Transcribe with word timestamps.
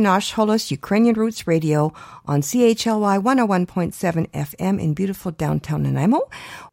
Nash 0.00 0.34
Holos 0.34 0.72
Ukrainian 0.72 1.14
Roots 1.14 1.46
Radio 1.46 1.92
on 2.26 2.42
CHLY 2.42 3.18
101.7 3.18 4.28
FM 4.32 4.80
in 4.80 4.92
beautiful 4.92 5.30
downtown 5.30 5.82
Nanaimo. 5.82 6.20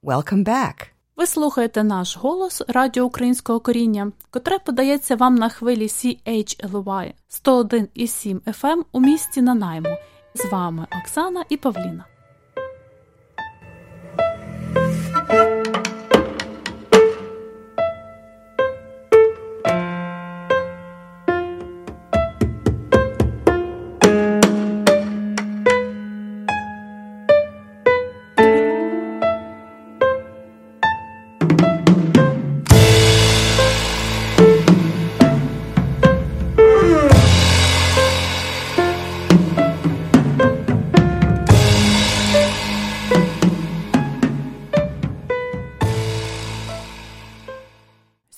Welcome 0.04 0.44
back. 0.44 0.88
Ви 1.18 1.28
слухаєте 1.28 1.84
наш 1.84 2.18
голос 2.18 2.62
Радіо 2.68 3.04
Українського 3.04 3.60
коріння, 3.60 4.12
котре 4.30 4.60
подається 4.60 5.16
вам 5.16 5.36
на 5.36 5.50
хвилі 5.50 5.88
CHLY 5.88 7.14
101,7 7.46 8.40
FM 8.42 8.84
у 8.92 9.00
місті 9.00 9.42
Нанаймо. 9.42 9.98
З 10.36 10.52
вами 10.52 10.88
Оксана 11.02 11.46
і 11.50 11.58
Павліна. 11.58 12.06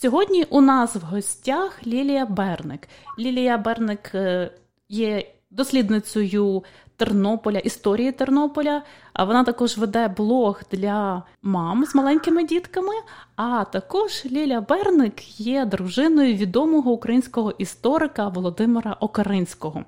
Сьогодні 0.04 0.44
у 0.50 0.62
нас 0.62 0.96
в 0.96 1.02
гостях 1.02 1.88
Лілія 1.88 2.26
Берник. 2.26 2.88
Лілія 3.20 3.58
Берник 3.58 4.12
е, 4.16 4.52
є 4.90 5.28
дослідницею 5.52 6.64
Тернополя, 6.98 7.60
історії 7.60 8.12
Тернополя. 8.12 8.84
А 9.14 9.24
вона 9.24 9.44
також 9.44 9.78
веде 9.78 10.08
блог 10.08 10.62
для 10.72 11.24
мам 11.42 11.86
з 11.86 11.96
маленькими 11.96 12.44
дітками. 12.44 12.94
А 13.36 13.64
також 13.64 14.26
Лілія 14.26 14.62
Берник 14.62 15.40
є 15.40 15.66
дружиною 15.66 16.34
відомого 16.34 16.92
українського 16.92 17.52
історика 17.52 18.28
Володимира 18.28 18.98
Окаринського. 19.00 19.84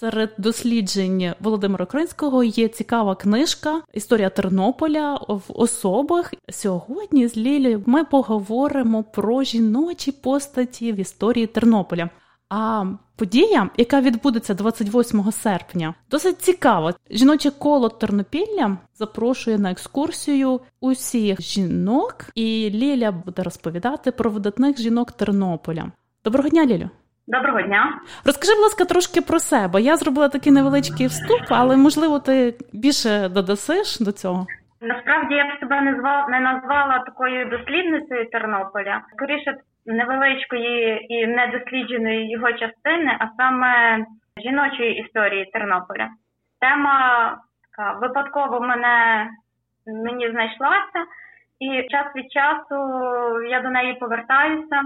Серед 0.00 0.34
досліджень 0.38 1.32
Володимира 1.40 1.86
Кринського 1.86 2.44
є 2.44 2.68
цікава 2.68 3.14
книжка 3.14 3.82
Історія 3.92 4.30
Тернополя 4.30 5.14
в 5.28 5.42
особах. 5.48 6.34
Сьогодні 6.48 7.28
з 7.28 7.36
Лілією 7.36 7.82
ми 7.86 8.04
поговоримо 8.04 9.02
про 9.02 9.42
жіночі 9.42 10.12
постаті 10.12 10.92
в 10.92 11.00
історії 11.00 11.46
Тернополя. 11.46 12.10
А 12.48 12.84
подія, 13.16 13.70
яка 13.76 14.00
відбудеться 14.00 14.54
28 14.54 15.32
серпня, 15.32 15.94
досить 16.10 16.42
цікава. 16.42 16.94
Жіноче 17.10 17.50
коло 17.50 17.88
Тернопілля 17.88 18.78
запрошує 18.94 19.58
на 19.58 19.70
екскурсію 19.70 20.60
усіх 20.80 21.42
жінок, 21.42 22.24
і 22.34 22.70
Ліля 22.70 23.12
буде 23.12 23.42
розповідати 23.42 24.12
про 24.12 24.30
видатних 24.30 24.78
жінок 24.78 25.12
Тернополя. 25.12 25.92
Доброго 26.24 26.48
дня, 26.48 26.66
Лілю! 26.66 26.90
Доброго 27.28 27.62
дня. 27.62 28.00
Розкажи, 28.24 28.52
будь 28.54 28.62
ласка, 28.62 28.84
трошки 28.84 29.20
про 29.20 29.38
себе. 29.38 29.80
Я 29.80 29.96
зробила 29.96 30.28
такий 30.28 30.52
невеличкий 30.52 31.06
вступ, 31.06 31.40
але 31.48 31.76
можливо 31.76 32.18
ти 32.18 32.54
більше 32.72 33.28
додасиш 33.28 34.00
до 34.00 34.12
цього. 34.12 34.46
Насправді 34.80 35.34
я 35.34 35.44
б 35.44 35.60
себе 35.60 35.80
не 35.80 35.94
звала 36.00 36.28
не 36.28 36.40
назвала 36.40 36.98
такою 36.98 37.48
дослідницею 37.48 38.30
Тернополя, 38.30 39.02
скоріше 39.16 39.56
невеличкої 39.86 41.06
і 41.14 41.26
недослідженої 41.26 42.30
його 42.30 42.52
частини, 42.52 43.16
а 43.20 43.26
саме 43.36 44.04
жіночої 44.38 45.00
історії 45.00 45.50
Тернополя. 45.52 46.08
Тема 46.60 46.98
така 47.64 47.92
випадково 47.92 48.60
мене 48.60 49.26
мені 49.86 50.30
знайшлася, 50.30 51.00
і 51.60 51.88
час 51.88 52.06
від 52.16 52.32
часу 52.32 52.76
я 53.50 53.60
до 53.60 53.68
неї 53.68 53.94
повертаюся 53.94 54.82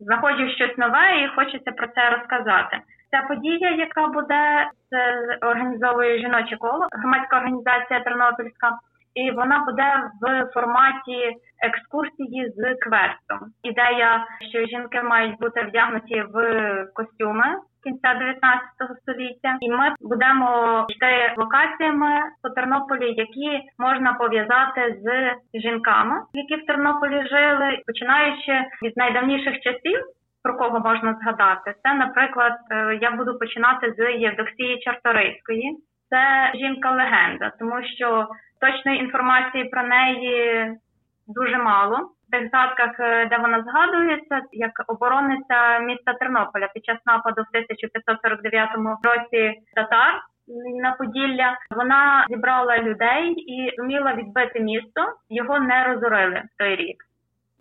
знаходжу 0.00 0.48
щось 0.48 0.78
нове 0.78 1.22
і 1.22 1.28
хочеться 1.28 1.72
про 1.72 1.88
це 1.88 2.10
розказати. 2.10 2.78
Ця 3.10 3.22
подія, 3.28 3.70
яка 3.70 4.06
буде, 4.06 4.70
це 4.90 4.98
організовує 5.46 6.18
жіноче 6.18 6.56
коло, 6.56 6.86
громадська 6.92 7.36
організація 7.36 8.00
Тернопільська, 8.00 8.78
і 9.14 9.30
вона 9.30 9.64
буде 9.64 10.10
в 10.22 10.50
форматі 10.54 11.36
екскурсії 11.62 12.52
з 12.56 12.74
квестом. 12.74 13.38
Ідея, 13.62 14.26
що 14.50 14.66
жінки 14.66 15.02
мають 15.02 15.38
бути 15.40 15.62
вдягнуті 15.62 16.22
в 16.32 16.86
костюми 16.94 17.44
кінця 17.84 18.14
19 18.14 18.68
століття, 19.02 19.56
і 19.60 19.70
ми 19.70 19.94
будемо 20.00 20.48
йти 20.88 21.34
локаціями 21.36 22.20
по 22.42 22.50
Тернополі, 22.50 23.14
які 23.16 23.60
можна 23.78 24.12
пов'язати 24.12 24.98
з 25.02 25.34
жінками, 25.60 26.16
які 26.32 26.62
в 26.62 26.66
Тернополі 26.66 27.28
жили, 27.28 27.82
починаючи 27.86 28.64
від 28.82 28.96
найдавніших 28.96 29.60
часів. 29.60 30.00
Про 30.42 30.56
кого 30.56 30.80
можна 30.80 31.18
згадати? 31.20 31.74
Це, 31.82 31.94
наприклад, 31.94 32.52
е, 32.70 32.98
я 33.00 33.10
буду 33.10 33.38
починати 33.38 33.94
з 33.98 34.12
Євдоксії 34.12 34.80
Чарторийської. 34.80 35.76
Це 36.10 36.52
жінка-легенда, 36.54 37.52
тому 37.58 37.82
що 37.96 38.28
точної 38.60 39.00
інформації 39.00 39.64
про 39.64 39.82
неї 39.82 40.66
дуже 41.28 41.58
мало. 41.58 42.10
Тих 42.30 42.48
згадках, 42.48 43.00
е, 43.00 43.26
де 43.26 43.38
вона 43.38 43.62
згадується, 43.62 44.40
як 44.52 44.84
оборониця 44.86 45.78
міста 45.78 46.12
Тернополя 46.14 46.68
під 46.74 46.84
час 46.84 46.98
нападу 47.06 47.42
в 47.42 47.48
1549 47.48 48.68
році 49.02 49.54
татар 49.74 50.20
на 50.82 50.92
Поділля, 50.92 51.58
вона 51.70 52.26
зібрала 52.28 52.78
людей 52.78 53.32
і 53.32 53.76
зуміла 53.76 54.14
відбити 54.14 54.60
місто. 54.60 55.12
Його 55.30 55.58
не 55.58 55.84
розорили 55.84 56.42
в 56.54 56.58
той 56.58 56.76
рік. 56.76 57.09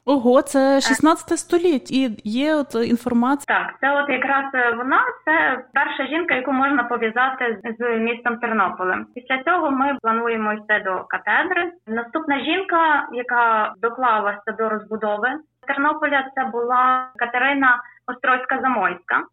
Ого, 0.05 0.41
це 0.41 0.81
16 0.81 1.39
століття 1.39 1.95
і 1.95 2.17
є 2.23 2.55
от 2.55 2.75
інформація. 2.75 3.59
Так, 3.59 3.75
це 3.81 4.03
от 4.03 4.09
якраз 4.09 4.45
е, 4.53 4.71
вона 4.77 5.01
це 5.25 5.63
перша 5.73 6.07
жінка, 6.07 6.35
яку 6.35 6.51
можна 6.51 6.83
пов'язати 6.83 7.61
з 7.79 7.97
містом 7.97 8.37
Тернополем. 8.37 9.05
Після 9.15 9.43
цього 9.43 9.71
ми 9.71 9.97
плануємо 10.01 10.53
йти 10.53 10.81
до 10.85 11.03
катедри. 11.03 11.71
Наступна 11.87 12.39
жінка, 12.39 13.07
яка 13.13 13.73
доклалася 13.81 14.51
до 14.57 14.69
розбудови 14.69 15.29
Тернополя, 15.67 16.31
це 16.35 16.43
була 16.43 17.11
Катерина 17.15 17.81
Острозька 18.07 18.59
Замойська. 18.61 19.23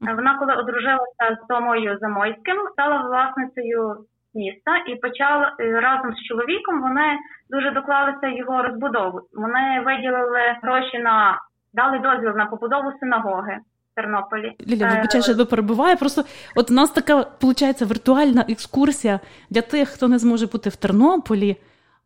Вона, 0.00 0.38
коли 0.38 0.54
одружилася 0.54 1.38
з 1.42 1.46
Томою 1.48 1.98
Замойським, 2.00 2.56
стала 2.72 3.02
власницею 3.02 3.96
міста 4.34 4.76
і 4.86 4.94
почали 4.94 5.46
е, 5.60 5.80
разом 5.80 6.14
з 6.14 6.28
чоловіком. 6.28 6.80
Вони 6.80 7.18
дуже 7.50 7.70
доклалися 7.70 8.28
його 8.28 8.62
розбудову. 8.62 9.20
Вони 9.32 9.82
виділили 9.86 10.40
гроші 10.62 10.98
на 10.98 11.38
дали 11.72 11.98
дозвіл 11.98 12.36
на 12.36 12.46
побудову 12.46 12.92
синагоги. 13.00 13.58
Тернополі 13.96 14.56
Ліля, 14.68 14.88
вибачай, 14.88 15.22
що 15.22 15.32
я 15.32 15.44
перебуває. 15.44 15.96
Просто 15.96 16.24
от 16.56 16.70
у 16.70 16.74
нас 16.74 16.90
така 16.90 17.14
виходить 17.16 17.82
віртуальна 17.82 18.44
екскурсія 18.48 19.20
для 19.50 19.60
тих, 19.60 19.88
хто 19.88 20.08
не 20.08 20.18
зможе 20.18 20.46
бути 20.46 20.70
в 20.70 20.76
Тернополі. 20.76 21.56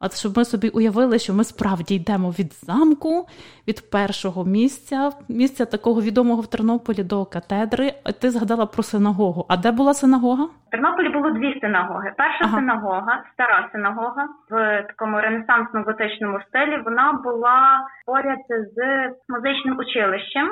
От 0.05 0.13
щоб 0.21 0.33
ми 0.37 0.45
собі 0.45 0.69
уявили, 0.69 1.19
що 1.19 1.35
ми 1.35 1.45
справді 1.45 1.95
йдемо 1.95 2.29
від 2.31 2.53
замку, 2.53 3.27
від 3.69 3.91
першого 3.91 4.45
місця, 4.45 5.11
місця 5.29 5.65
такого 5.65 6.03
відомого 6.03 6.43
в 6.43 6.51
Тернополі 6.51 7.03
до 7.05 7.25
катедри. 7.25 7.87
Ти 8.21 8.31
згадала 8.31 8.67
про 8.67 8.83
синагогу. 8.83 9.47
А 9.49 9.57
де 9.57 9.71
була 9.73 9.95
синагога? 9.95 10.45
В 10.45 10.71
Тернополі 10.71 11.09
було 11.09 11.31
дві 11.31 11.59
синагоги. 11.61 12.13
Перша 12.17 12.45
ага. 12.45 12.59
синагога, 12.59 13.23
стара 13.33 13.69
синагога 13.73 14.29
в 14.51 14.83
такому 14.89 15.17
ренесансно-готичному 15.21 16.39
стилі. 16.49 16.83
Вона 16.85 17.13
була 17.25 17.87
поряд 18.07 18.39
з 18.49 18.79
музичним 19.29 19.79
училищем, 19.79 20.47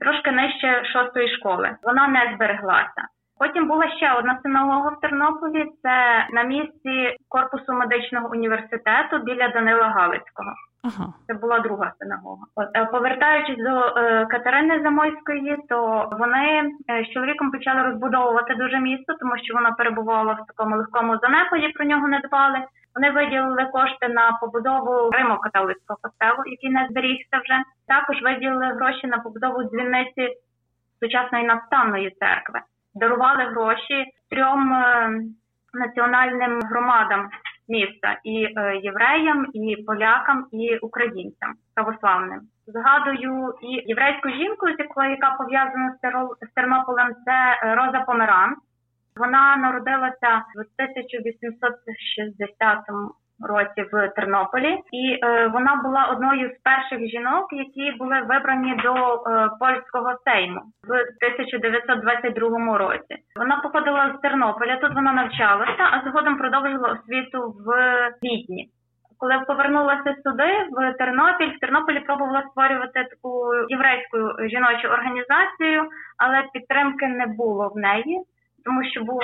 трошки 0.00 0.30
нижче 0.30 0.82
шостої 0.92 1.36
школи. 1.36 1.76
Вона 1.82 2.08
не 2.08 2.32
збереглася. 2.36 3.02
Потім 3.38 3.68
була 3.68 3.96
ще 3.96 4.12
одна 4.12 4.40
синагога 4.42 4.90
в 4.90 5.00
Тернополі. 5.00 5.64
Це 5.82 6.26
на 6.32 6.42
місці 6.42 7.16
корпусу 7.28 7.72
медичного 7.72 8.30
університету 8.30 9.18
біля 9.18 9.48
Данила 9.48 9.88
Галицького. 9.88 10.52
Ага. 10.84 11.12
Це 11.26 11.34
була 11.34 11.58
друга 11.58 11.92
синагога. 11.98 12.42
Е, 12.74 12.84
повертаючись 12.84 13.64
до 13.64 14.00
е, 14.00 14.26
Катерини 14.26 14.82
Замойської, 14.82 15.56
то 15.68 16.08
вони 16.18 16.70
е, 16.90 17.04
з 17.04 17.14
чоловіком 17.14 17.50
почали 17.50 17.82
розбудовувати 17.82 18.54
дуже 18.54 18.80
місто, 18.80 19.14
тому 19.20 19.38
що 19.38 19.54
вона 19.54 19.72
перебувала 19.72 20.32
в 20.32 20.46
такому 20.46 20.76
легкому 20.76 21.18
занепаді. 21.18 21.68
Про 21.68 21.84
нього 21.84 22.08
не 22.08 22.20
дбали. 22.20 22.58
Вони 22.94 23.10
виділили 23.10 23.64
кошти 23.72 24.08
на 24.08 24.38
побудову 24.40 25.10
Римо-католицького 25.10 25.98
костелу, 26.02 26.42
який 26.46 26.70
не 26.70 26.86
зберігся 26.90 27.38
вже. 27.44 27.62
Також 27.88 28.22
виділили 28.22 28.66
гроші 28.66 29.06
на 29.06 29.18
побудову 29.18 29.62
дзвіниці 29.64 30.28
сучасної 31.00 31.44
надстанної 31.44 32.10
церкви 32.20 32.60
дарували 32.94 33.44
гроші 33.44 34.04
трьом 34.30 34.72
е, 34.72 35.10
національним 35.74 36.60
громадам 36.60 37.28
міста 37.68 38.18
і 38.24 38.44
е, 38.44 38.80
євреям, 38.82 39.46
і 39.52 39.76
полякам, 39.86 40.46
і 40.52 40.78
українцям 40.78 41.54
православним. 41.74 42.40
Згадую 42.66 43.54
і 43.62 43.88
єврейську 43.88 44.28
жінку, 44.28 44.68
яка 45.10 45.30
пов'язана 45.38 45.96
з 46.40 46.48
Тернополем, 46.54 47.14
це 47.24 47.58
Роза 47.74 48.00
Померан. 48.00 48.56
Вона 49.16 49.56
народилася 49.56 50.44
в 50.56 50.60
1860 50.60 52.78
році 53.40 53.84
в 53.92 54.08
Тернополі, 54.08 54.78
і 54.92 55.18
е, 55.22 55.46
вона 55.46 55.80
була 55.84 56.04
одною 56.04 56.50
з 56.50 56.62
перших 56.62 57.08
жінок, 57.08 57.46
які 57.52 57.96
були 57.98 58.20
вибрані 58.20 58.74
до 58.82 58.94
е, 58.94 59.50
польського 59.60 60.14
сейму 60.24 60.60
в 60.88 60.90
1922 60.92 62.78
році. 62.78 63.16
Вона 63.36 63.56
походила 63.56 64.14
з 64.18 64.20
Тернополя. 64.20 64.76
Тут 64.76 64.94
вона 64.94 65.12
навчалася, 65.12 65.82
а 65.92 66.10
згодом 66.10 66.38
продовжила 66.38 66.88
освіту 66.88 67.54
в 67.66 67.68
Відні. 68.22 68.68
Коли 69.18 69.38
повернулася 69.46 70.14
сюди, 70.24 70.68
в 70.70 70.92
Тернопіль, 70.98 71.56
в 71.56 71.60
Тернополі 71.60 72.00
пробувала 72.00 72.42
створювати 72.50 73.06
таку 73.10 73.54
єврейську 73.68 74.18
жіночу 74.48 74.88
організацію, 74.88 75.88
але 76.18 76.44
підтримки 76.52 77.06
не 77.08 77.26
було 77.26 77.68
в 77.68 77.76
неї, 77.76 78.20
тому 78.64 78.84
що 78.84 79.04
був 79.04 79.20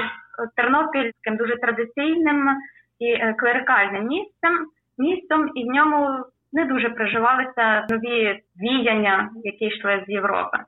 Тернопіль 0.56 1.10
таким 1.22 1.36
дуже 1.36 1.56
традиційним 1.56 2.56
і 3.00 3.12
е, 3.12 3.34
клерикальним 3.38 4.06
місцем, 4.06 4.66
містом, 4.98 5.50
і 5.54 5.64
в 5.64 5.66
ньому 5.66 6.24
не 6.52 6.64
дуже 6.64 6.88
проживалися 6.88 7.86
нові 7.90 8.40
віяння, 8.62 9.30
які 9.44 9.64
йшли 9.64 10.04
з 10.06 10.10
Європи. 10.10 10.58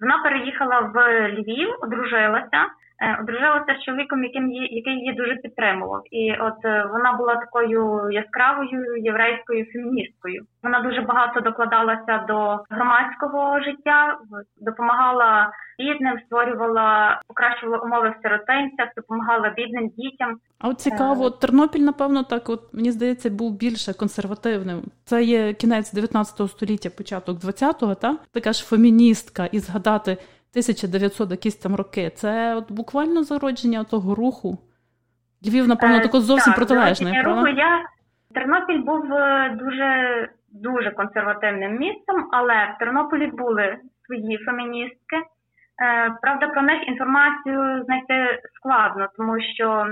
Вона 0.00 0.22
переїхала 0.22 0.80
в 0.80 1.28
Львів, 1.28 1.68
одружилася. 1.80 2.66
Е, 3.02 3.18
одружилася 3.20 3.76
з 3.80 3.84
чоловіком, 3.84 4.24
яким 4.24 4.52
її, 4.52 4.68
який 4.76 4.94
її 4.94 5.12
дуже 5.12 5.34
підтримував, 5.36 6.02
і 6.10 6.32
от 6.40 6.64
е, 6.64 6.88
вона 6.92 7.12
була 7.12 7.34
такою 7.36 8.10
яскравою 8.10 8.96
єврейською 8.96 9.66
феміністкою. 9.72 10.44
Вона 10.62 10.80
дуже 10.80 11.00
багато 11.00 11.40
докладалася 11.40 12.24
до 12.28 12.64
громадського 12.70 13.60
життя, 13.60 14.18
допомагала 14.60 15.50
бідним, 15.78 16.18
створювала, 16.26 17.20
покращувала 17.28 17.78
умови 17.78 18.08
в 18.08 18.22
сиротинцях, 18.22 18.88
допомагала 18.96 19.50
бідним 19.56 19.88
дітям. 19.96 20.38
А 20.58 20.68
от 20.68 20.80
цікаво, 20.80 21.30
Тернопіль, 21.30 21.80
напевно, 21.80 22.22
так 22.22 22.48
от 22.48 22.60
мені 22.72 22.90
здається, 22.90 23.30
був 23.30 23.58
більше 23.58 23.94
консервативним. 23.94 24.82
Це 25.04 25.22
є 25.22 25.52
кінець 25.52 25.92
19 25.92 26.50
століття, 26.50 26.90
початок 26.90 27.38
20-го, 27.38 27.94
та 27.94 28.16
така 28.32 28.52
ж 28.52 28.64
феміністка, 28.64 29.46
і 29.52 29.58
згадати 29.58 30.16
1900 30.52 31.30
якісь 31.30 31.56
там 31.56 31.74
роки. 31.74 32.10
Це 32.10 32.54
от 32.54 32.72
буквально 32.72 33.22
зародження 33.22 33.84
того 33.84 34.14
руху. 34.14 34.58
Львів, 35.46 35.68
напевно, 35.68 35.96
е, 35.96 36.00
тако 36.00 36.20
зовсім 36.20 36.52
руху 37.22 37.48
я 37.48 37.84
Тернопіль 38.34 38.82
був 38.82 39.12
е, 39.12 39.56
дуже 39.58 40.28
дуже 40.52 40.90
консервативним 40.90 41.78
містом, 41.78 42.28
але 42.32 42.54
в 42.54 42.78
Тернополі 42.78 43.26
були 43.26 43.78
свої 44.06 44.38
феміністки. 44.38 45.16
Е, 45.16 46.16
правда, 46.22 46.46
про 46.46 46.62
них 46.62 46.88
інформацію 46.88 47.84
знайти 47.84 48.42
складно, 48.54 49.08
тому 49.16 49.40
що 49.40 49.86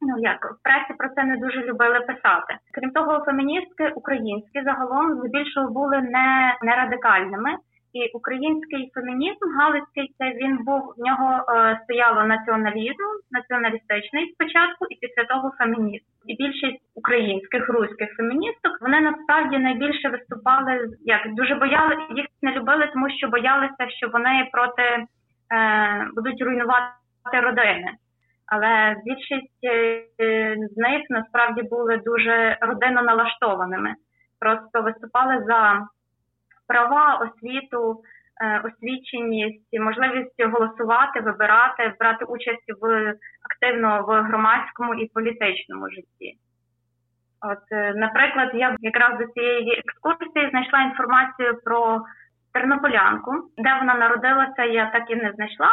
ну 0.00 0.18
як 0.18 0.44
в 0.44 0.62
пресі 0.62 0.92
про 0.98 1.08
це 1.08 1.24
не 1.24 1.36
дуже 1.36 1.60
любили 1.60 2.00
писати. 2.00 2.56
Крім 2.74 2.90
того, 2.90 3.24
феміністки 3.24 3.92
українські 3.94 4.62
загалом 4.64 5.18
здебільшого 5.18 5.70
були 5.70 6.00
не, 6.00 6.56
не 6.62 6.76
радикальними. 6.76 7.50
І 7.98 8.10
український 8.14 8.90
фемінізм 8.94 9.44
Галицький 9.58 10.14
це 10.18 10.24
він 10.30 10.58
був 10.64 10.94
в 10.96 11.00
нього 11.06 11.28
е, 11.48 11.80
стояло 11.84 12.24
націоналізм, 12.24 13.08
націоналістичний 13.30 14.32
спочатку, 14.32 14.86
і 14.90 14.94
після 15.02 15.24
того 15.24 15.52
фемінізм. 15.58 16.04
І 16.26 16.34
більшість 16.34 16.82
українських 16.94 17.68
руських 17.68 18.16
феміністок 18.16 18.72
вони 18.80 19.00
насправді 19.00 19.58
найбільше 19.58 20.08
виступали 20.08 20.72
як 21.00 21.34
дуже 21.34 21.54
бояли 21.54 21.96
їх 22.16 22.26
не 22.42 22.52
любили, 22.52 22.90
тому 22.92 23.10
що 23.10 23.28
боялися, 23.28 23.88
що 23.88 24.08
вони 24.08 24.48
проти 24.52 24.82
е, 24.82 25.06
будуть 26.14 26.42
руйнувати 26.42 27.40
родини. 27.42 27.90
Але 28.46 28.96
більшість 29.04 29.64
е, 29.64 30.04
з 30.74 30.76
них 30.76 31.02
насправді 31.10 31.62
були 31.62 31.96
дуже 31.96 32.58
родинно 32.60 33.02
налаштованими, 33.02 33.94
просто 34.40 34.82
виступали 34.82 35.44
за 35.44 35.88
права, 36.68 37.14
освіту, 37.14 38.00
е, 38.40 38.62
освіченість, 38.64 39.80
можливість 39.80 40.42
голосувати, 40.44 41.20
вибирати, 41.20 41.92
брати 42.00 42.24
участь 42.24 42.72
в 42.80 43.14
активно 43.50 44.04
в 44.08 44.22
громадському 44.22 44.94
і 44.94 45.10
політичному 45.14 45.90
житті. 45.90 46.38
От, 47.40 47.72
е, 47.72 47.94
наприклад, 47.96 48.50
я 48.54 48.76
якраз 48.80 49.18
до 49.18 49.26
цієї 49.26 49.78
екскурсії 49.78 50.50
знайшла 50.50 50.80
інформацію 50.82 51.60
про 51.64 52.00
тернополянку, 52.52 53.32
де 53.56 53.76
вона 53.78 53.94
народилася, 53.94 54.64
я 54.64 54.90
так 54.90 55.10
і 55.10 55.16
не 55.16 55.32
знайшла. 55.32 55.72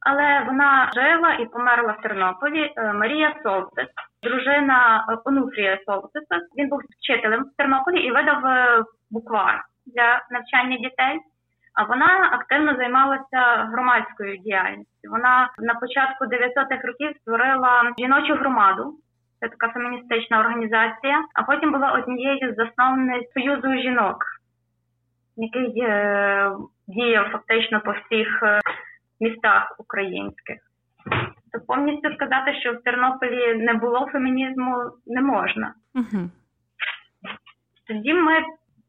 Але 0.00 0.44
вона 0.46 0.90
жила 0.94 1.32
і 1.34 1.46
померла 1.46 1.92
в 1.92 2.02
Тернополі. 2.02 2.72
Е, 2.76 2.92
Марія 2.92 3.34
Солтис, 3.42 3.88
дружина 4.22 5.06
Онуфрія 5.24 5.78
Солтиса. 5.86 6.40
Він 6.58 6.68
був 6.68 6.80
вчителем 7.00 7.42
в 7.42 7.56
Тернополі 7.56 8.00
і 8.00 8.10
видав 8.10 8.42
буквар 9.10 9.64
для 9.86 10.22
навчання 10.30 10.76
дітей. 10.76 11.20
А 11.74 11.84
вона 11.84 12.30
активно 12.32 12.76
займалася 12.76 13.68
громадською 13.72 14.36
діяльністю. 14.36 15.10
Вона 15.10 15.50
на 15.58 15.74
початку 15.74 16.24
90-х 16.24 16.86
років 16.86 17.16
створила 17.20 17.92
жіночу 17.98 18.34
громаду. 18.34 18.98
Це 19.40 19.48
така 19.48 19.68
феміністична 19.68 20.40
організація. 20.40 21.24
А 21.34 21.42
потім 21.42 21.72
була 21.72 21.92
однією 21.92 22.52
з 22.52 22.56
засновниць 22.56 23.32
союзу 23.34 23.82
жінок, 23.82 24.24
який 25.36 25.80
е, 25.80 26.50
діяв 26.88 27.30
фактично 27.30 27.80
по 27.80 27.92
всіх 27.92 28.42
е, 28.42 28.60
містах 29.20 29.76
українських. 29.78 30.56
То 31.52 31.60
повністю 31.66 32.14
сказати, 32.14 32.54
що 32.60 32.72
в 32.72 32.82
Тернополі 32.82 33.54
не 33.54 33.74
було 33.74 34.08
фемінізму, 34.12 34.76
не 35.06 35.22
можна. 35.22 35.74
Угу. 35.94 36.30
Тоді 37.86 38.14
ми 38.14 38.42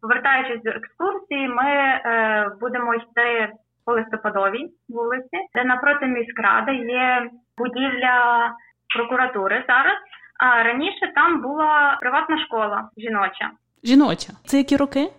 Повертаючись 0.07 0.63
до 0.63 0.69
екскурсії, 0.69 1.47
ми 1.47 1.69
е, 1.69 2.51
будемо 2.61 2.95
йти 2.95 3.53
по 3.85 3.93
листопадовій 3.93 4.71
вулиці, 4.89 5.37
де 5.55 5.63
напроти 5.63 6.05
міськради 6.05 6.75
є 6.75 7.29
будівля 7.57 8.51
прокуратури 8.95 9.63
зараз. 9.67 9.97
А 10.39 10.63
раніше 10.63 11.11
там 11.15 11.41
була 11.41 11.97
приватна 11.99 12.45
школа 12.45 12.89
жіноча. 12.97 13.51
Жіноча. 13.83 14.33
Це 14.45 14.57
які 14.57 14.77
роки? 14.77 15.09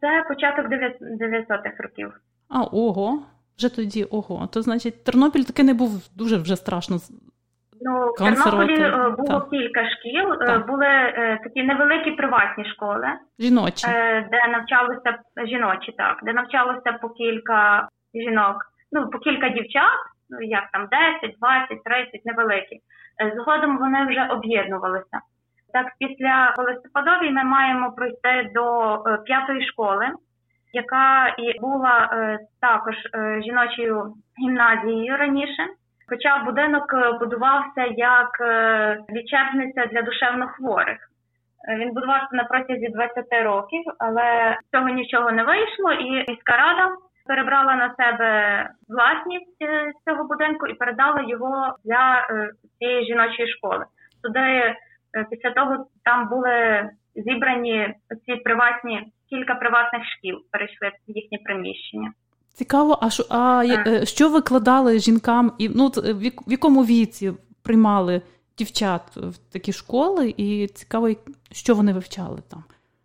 Це 0.00 0.24
початок 0.28 0.66
900-х 0.66 1.82
років. 1.82 2.12
А 2.48 2.62
ого, 2.62 3.22
вже 3.58 3.76
тоді 3.76 4.04
ого. 4.04 4.46
То 4.46 4.62
значить, 4.62 5.04
Тернопіль 5.04 5.42
таки 5.42 5.62
не 5.62 5.74
був 5.74 5.90
дуже 6.16 6.36
вже 6.36 6.56
страшно 6.56 6.98
Ну, 7.80 8.12
в 8.12 8.18
Тернополі 8.18 8.82
е, 8.82 9.14
було 9.18 9.40
так. 9.40 9.50
кілька 9.50 9.90
шкіл, 9.90 10.32
е, 10.32 10.46
так. 10.46 10.66
були 10.66 10.86
е, 10.86 11.40
такі 11.42 11.62
невеликі 11.62 12.10
приватні 12.10 12.64
школи, 12.64 13.06
жіночі, 13.38 13.86
де 14.30 14.48
навчалося 14.48 15.18
жіночі, 15.46 15.92
так, 15.92 16.20
де 16.22 16.32
навчалося 16.32 16.92
по 17.02 17.08
кілька 17.08 17.88
жінок, 18.14 18.56
ну 18.92 19.10
по 19.10 19.18
кілька 19.18 19.48
дівчат, 19.48 19.98
ну 20.30 20.38
як 20.40 20.70
там 20.72 20.88
10, 21.22 21.36
20, 21.40 21.84
30, 21.84 22.24
невеликі. 22.24 22.80
Згодом 23.36 23.78
вони 23.78 24.06
вже 24.06 24.28
об'єднувалися. 24.30 25.20
Так, 25.72 25.86
після 25.98 26.54
листопадовій 26.58 27.30
ми 27.30 27.44
маємо 27.44 27.92
пройти 27.92 28.50
до 28.54 28.98
п'ятої 29.26 29.66
школи, 29.66 30.06
яка 30.72 31.28
і 31.28 31.60
була 31.60 32.10
також 32.60 32.94
жіночою 33.44 34.14
гімназією 34.42 35.16
раніше. 35.16 35.66
Хоча 36.08 36.44
будинок 36.44 36.94
е, 36.94 37.12
будувався 37.12 37.84
як 37.96 38.40
е, 38.40 38.98
лічебниця 39.10 39.86
для 39.86 40.02
душевнохворих. 40.02 40.98
Е, 41.68 41.76
він 41.76 41.92
будувався 41.92 42.28
на 42.32 42.44
протязі 42.44 42.88
20 42.88 43.26
років, 43.44 43.82
але 43.98 44.58
з 44.62 44.76
цього 44.76 44.88
нічого 44.88 45.30
не 45.30 45.44
вийшло, 45.44 45.92
і 45.92 46.10
міська 46.28 46.56
рада 46.56 46.96
перебрала 47.26 47.74
на 47.74 47.94
себе 47.94 48.30
власність 48.88 49.58
цього 50.06 50.24
будинку 50.24 50.66
і 50.66 50.74
передала 50.74 51.22
його 51.26 51.76
для 51.84 52.28
цієї 52.78 53.06
жіночої 53.06 53.48
школи. 53.48 53.84
Туди 54.22 54.74
після 55.30 55.50
того 55.50 55.86
там 56.04 56.28
були 56.28 56.90
зібрані 57.14 57.94
ці 58.26 58.36
приватні 58.36 59.12
кілька 59.30 59.54
приватних 59.54 60.02
шкіл, 60.04 60.38
перейшли 60.52 60.88
в 60.88 61.10
їхні 61.16 61.38
приміщення. 61.38 62.12
Цікаво, 62.58 62.98
а 63.02 63.10
що 63.10 63.22
а 63.30 63.62
е, 63.86 64.06
що 64.06 64.28
викладали 64.28 64.98
жінкам 64.98 65.52
і 65.58 65.68
ну 65.68 65.86
в 66.46 66.52
якому 66.52 66.84
віці 66.84 67.32
приймали 67.64 68.22
дівчат 68.58 69.02
в 69.16 69.52
такі 69.52 69.72
школи, 69.72 70.34
і 70.36 70.66
цікаво, 70.66 71.08
що 71.52 71.74
вони 71.74 71.92
вивчали 71.92 72.38
там. 72.50 72.62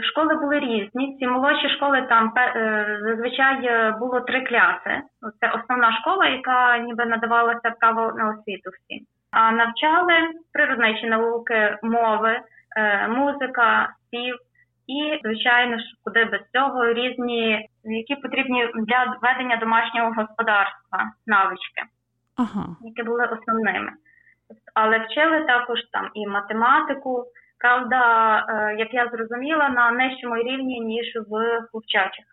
Школи 0.09 0.35
були 0.35 0.59
різні. 0.59 1.17
Ці 1.19 1.27
молодші 1.27 1.69
школи 1.69 2.05
там 2.09 2.33
е, 2.37 2.99
зазвичай 3.03 3.65
е, 3.65 3.95
було 3.99 4.19
три 4.19 4.45
класи. 4.45 5.01
Це 5.39 5.45
основна 5.57 5.99
школа, 5.99 6.25
яка 6.25 6.77
ніби 6.77 7.05
надавалася 7.05 7.69
право 7.79 8.01
на 8.17 8.29
освіту 8.29 8.69
всім. 8.69 9.05
А 9.31 9.51
навчали 9.51 10.13
природничі 10.53 11.05
науки, 11.05 11.77
мови, 11.83 12.39
е, 12.77 13.07
музика, 13.07 13.89
спів 14.07 14.35
і, 14.87 15.19
звичайно 15.23 15.77
ж, 15.77 15.83
куди 16.03 16.25
без 16.25 16.41
цього 16.53 16.93
різні, 16.93 17.69
які 17.83 18.15
потрібні 18.15 18.67
для 18.87 19.17
ведення 19.21 19.57
домашнього 19.57 20.07
господарства 20.07 21.11
навички, 21.27 21.83
ага. 22.35 22.65
які 22.81 23.03
були 23.03 23.25
основними. 23.25 23.91
Але 24.73 24.99
вчили 24.99 25.45
також 25.45 25.79
там 25.91 26.09
і 26.13 26.27
математику. 26.27 27.25
Правда, 27.59 27.99
е, 28.49 28.75
як 28.79 28.93
я 28.93 29.09
зрозуміла, 29.09 29.69
на 29.69 29.91
нижчому 29.91 30.35
рівні 30.35 30.79
ніж 30.79 31.05
в 31.29 31.61
хлопчачих, 31.71 32.25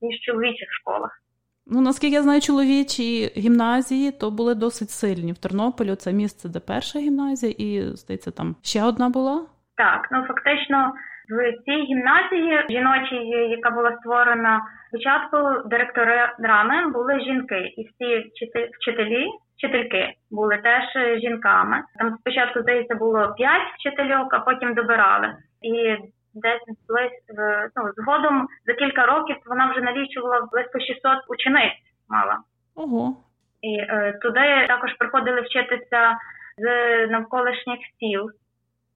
ніж 0.00 0.20
в 0.20 0.24
чоловічих 0.24 0.68
школах. 0.72 1.20
Ну, 1.66 1.80
наскільки 1.80 2.14
я 2.14 2.22
знаю, 2.22 2.40
чоловічі 2.40 3.32
гімназії 3.36 4.12
то 4.12 4.30
були 4.30 4.54
досить 4.54 4.90
сильні. 4.90 5.32
В 5.32 5.38
Тернополі 5.38 5.96
це 5.96 6.12
місце, 6.12 6.48
де 6.48 6.60
перша 6.60 6.98
гімназія, 6.98 7.54
і 7.58 7.96
здається, 7.96 8.30
там 8.30 8.56
ще 8.62 8.84
одна 8.84 9.08
була. 9.08 9.46
Так, 9.76 10.08
ну 10.10 10.24
фактично 10.28 10.92
в 11.30 11.52
цій 11.64 11.82
гімназії 11.82 12.64
жіночій, 12.70 13.26
яка 13.50 13.70
була 13.70 13.96
створена 13.96 14.60
спочатку 14.88 15.68
директорами 15.68 16.90
були 16.90 17.20
жінки, 17.20 17.60
і 17.76 17.88
всі 17.88 18.30
вчителі, 18.78 19.28
вчительки 19.56 20.12
були 20.30 20.56
теж 20.56 20.84
жінками. 21.20 21.82
Там 21.98 22.16
спочатку 22.20 22.60
здається 22.60 22.94
було 22.94 23.34
п'ять 23.36 23.68
вчительок, 23.74 24.34
а 24.34 24.38
потім 24.38 24.74
добирали. 24.74 25.36
І 25.62 25.96
десь 26.34 26.76
близько 26.88 27.70
ну, 27.76 27.90
згодом 27.96 28.48
за 28.66 28.74
кілька 28.74 29.06
років 29.06 29.36
вона 29.46 29.70
вже 29.70 29.80
налічувала 29.80 30.48
близько 30.52 30.80
600 30.80 31.18
учениць. 31.28 31.72
Мала 32.08 32.38
ого. 32.74 33.16
І 33.62 33.76
е, 33.78 34.18
туди 34.22 34.66
також 34.68 34.92
приходили 34.92 35.40
вчитися 35.40 36.16
з 36.58 36.66
навколишніх 37.06 37.78
сіл 37.98 38.30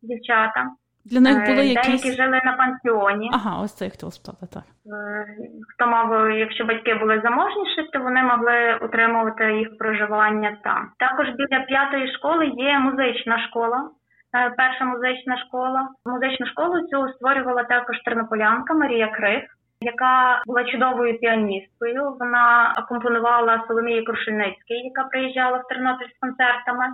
дівчата. 0.03 0.71
Для 1.11 1.21
них 1.21 1.37
були 1.47 1.61
е, 1.61 1.67
якісь... 1.67 2.03
Деякі 2.03 2.23
жили 2.23 2.41
на 2.45 2.53
пансіоні. 2.53 3.31
Ага, 3.33 3.63
ось 3.63 3.75
це 3.75 3.85
я 3.85 3.91
хотіла 3.91 4.13
спитати, 4.13 4.47
так. 4.55 4.63
Е, 4.63 5.27
хто 5.69 5.87
мав, 5.87 6.31
якщо 6.31 6.65
батьки 6.65 6.95
були 6.95 7.21
заможніші, 7.25 7.83
то 7.93 7.99
вони 8.01 8.23
могли 8.23 8.79
утримувати 8.83 9.45
їх 9.53 9.79
проживання 9.79 10.57
там. 10.65 10.91
Також 10.99 11.27
біля 11.29 11.61
п'ятої 11.61 12.13
школи 12.15 12.47
є 12.47 12.79
музична 12.79 13.47
школа. 13.49 13.91
Е, 14.37 14.51
перша 14.57 14.85
музична 14.85 15.39
школа. 15.39 15.89
Музичну 16.07 16.47
школу 16.47 16.81
цю 16.81 17.13
створювала 17.13 17.65
також 17.65 17.97
тернополянка 18.05 18.75
Марія 18.75 19.09
Крих, 19.09 19.45
яка 19.81 20.43
була 20.47 20.65
чудовою 20.65 21.19
піаністкою. 21.19 22.17
Вона 22.21 22.73
акомпонувала 22.77 23.65
Соломії 23.69 24.03
Крушельницькій, 24.03 24.75
яка 24.75 25.09
приїжджала 25.09 25.59
в 25.59 25.69
Тернопіль 25.69 26.13
з 26.17 26.19
концертами, 26.21 26.85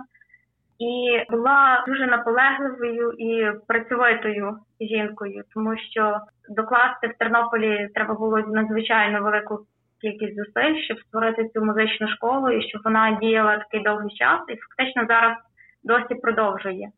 і 0.79 1.23
була 1.29 1.83
дуже 1.87 2.07
наполегливою 2.07 3.11
і 3.11 3.51
працьовитою 3.67 4.57
жінкою, 4.81 5.43
тому 5.53 5.77
що 5.77 6.19
докласти 6.49 7.07
в 7.07 7.17
Тернополі 7.19 7.89
треба 7.93 8.13
було 8.13 8.37
надзвичайно 8.37 9.21
велику 9.21 9.59
кількість 10.01 10.35
зусиль, 10.35 10.83
щоб 10.85 10.99
створити 10.99 11.49
цю 11.53 11.65
музичну 11.65 12.07
школу 12.07 12.49
і 12.49 12.69
щоб 12.69 12.81
вона 12.83 13.17
діяла 13.21 13.57
такий 13.57 13.83
довгий 13.83 14.15
час, 14.15 14.39
і 14.49 14.55
фактично 14.55 15.05
зараз 15.07 15.37
досі 15.83 16.15
продовжує. 16.21 16.89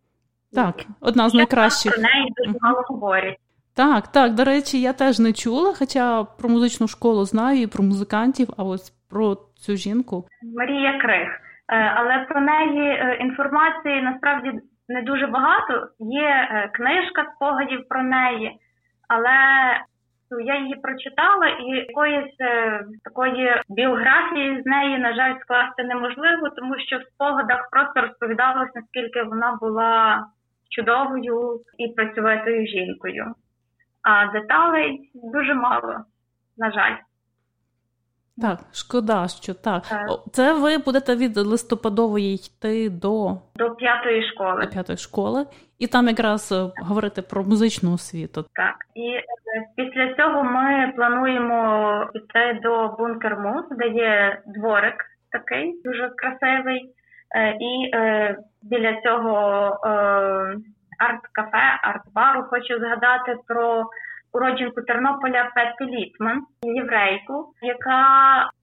Так, 0.54 0.76
одна 1.02 1.30
з 1.30 1.34
найкращих. 1.34 1.94
Про 1.94 2.02
неї 2.02 2.34
дуже 2.38 2.60
мало 2.62 2.82
говорять. 2.88 3.38
Так, 3.76 4.08
так, 4.08 4.34
до 4.36 4.44
речі, 4.44 4.82
я 4.82 4.94
теж 4.94 5.20
не 5.20 5.34
чула, 5.34 5.74
хоча 5.80 6.24
про 6.24 6.50
музичну 6.50 6.88
школу 6.88 7.26
знаю 7.26 7.62
і 7.62 7.68
про 7.68 7.84
музикантів, 7.84 8.48
а 8.58 8.64
ось 8.64 8.90
про 9.10 9.38
цю 9.56 9.76
жінку. 9.76 10.28
Марія 10.58 11.00
Крих. 11.00 11.47
Е, 11.70 11.94
але 11.96 12.26
про 12.30 12.42
неї 12.42 12.90
е, 12.90 13.18
інформації 13.20 14.02
насправді 14.02 14.52
не 14.90 15.02
дуже 15.02 15.28
багато. 15.28 15.88
Є 16.00 16.30
е, 16.30 16.70
книжка 16.74 17.26
спогадів 17.36 17.88
про 17.88 18.04
неї, 18.04 18.58
але 19.08 19.38
ну, 20.32 20.40
я 20.40 20.60
її 20.60 20.76
прочитала, 20.76 21.48
і 21.48 21.64
якоїсь 21.64 22.36
такої 23.04 23.62
біографії 23.70 24.62
з 24.62 24.66
неї, 24.66 24.98
на 24.98 25.16
жаль, 25.16 25.36
скласти 25.42 25.84
неможливо, 25.84 26.50
тому 26.50 26.80
що 26.80 26.98
в 26.98 27.04
спогадах 27.04 27.70
просто 27.72 28.02
розповідалось, 28.02 28.76
наскільки 28.76 29.24
вона 29.24 29.58
була 29.62 30.24
чудовою 30.70 31.60
і 31.78 31.88
працьовитою 31.88 32.68
жінкою. 32.68 33.34
А 34.04 34.28
деталей 34.32 35.12
дуже 35.14 35.54
мало, 35.54 35.96
на 36.58 36.72
жаль. 36.72 36.96
Так, 38.42 38.60
шкода, 38.74 39.28
що 39.28 39.54
так. 39.54 39.84
так. 39.84 40.10
Це 40.32 40.54
ви 40.54 40.78
будете 40.78 41.16
від 41.16 41.38
листопадової 41.38 42.36
йти 42.36 42.90
до 42.90 43.38
До 43.56 43.76
п'ятої 43.76 44.32
школи. 44.32 44.62
До 44.62 44.72
п'ятої 44.72 44.98
школи, 44.98 45.46
і 45.80 45.88
там 45.88 46.08
якраз 46.08 46.52
е, 46.52 46.84
говорити 46.84 47.22
про 47.22 47.44
музичну 47.44 47.94
освіту. 47.94 48.46
Так, 48.54 48.76
і 48.96 49.08
е, 49.10 49.24
після 49.76 50.14
цього 50.14 50.44
ми 50.44 50.94
плануємо 50.96 52.10
піти 52.14 52.60
до 52.64 52.96
бункер 53.00 53.40
Мус, 53.40 53.66
де 53.72 53.88
є 53.88 54.42
дворик 54.46 55.06
такий 55.32 55.82
дуже 55.86 56.12
красивий, 56.16 56.92
е, 57.36 57.50
і 57.50 57.92
біля 58.62 59.02
цього 59.02 59.34
арт-кафе, 61.00 61.80
арт-бару 61.84 62.44
хочу 62.50 62.80
згадати 62.80 63.38
про 63.48 63.86
уродженку 64.34 64.82
Тернополя 64.82 65.52
Петті 65.56 65.96
Літман, 65.96 66.42
єврейку, 66.64 67.54
яка 67.62 68.02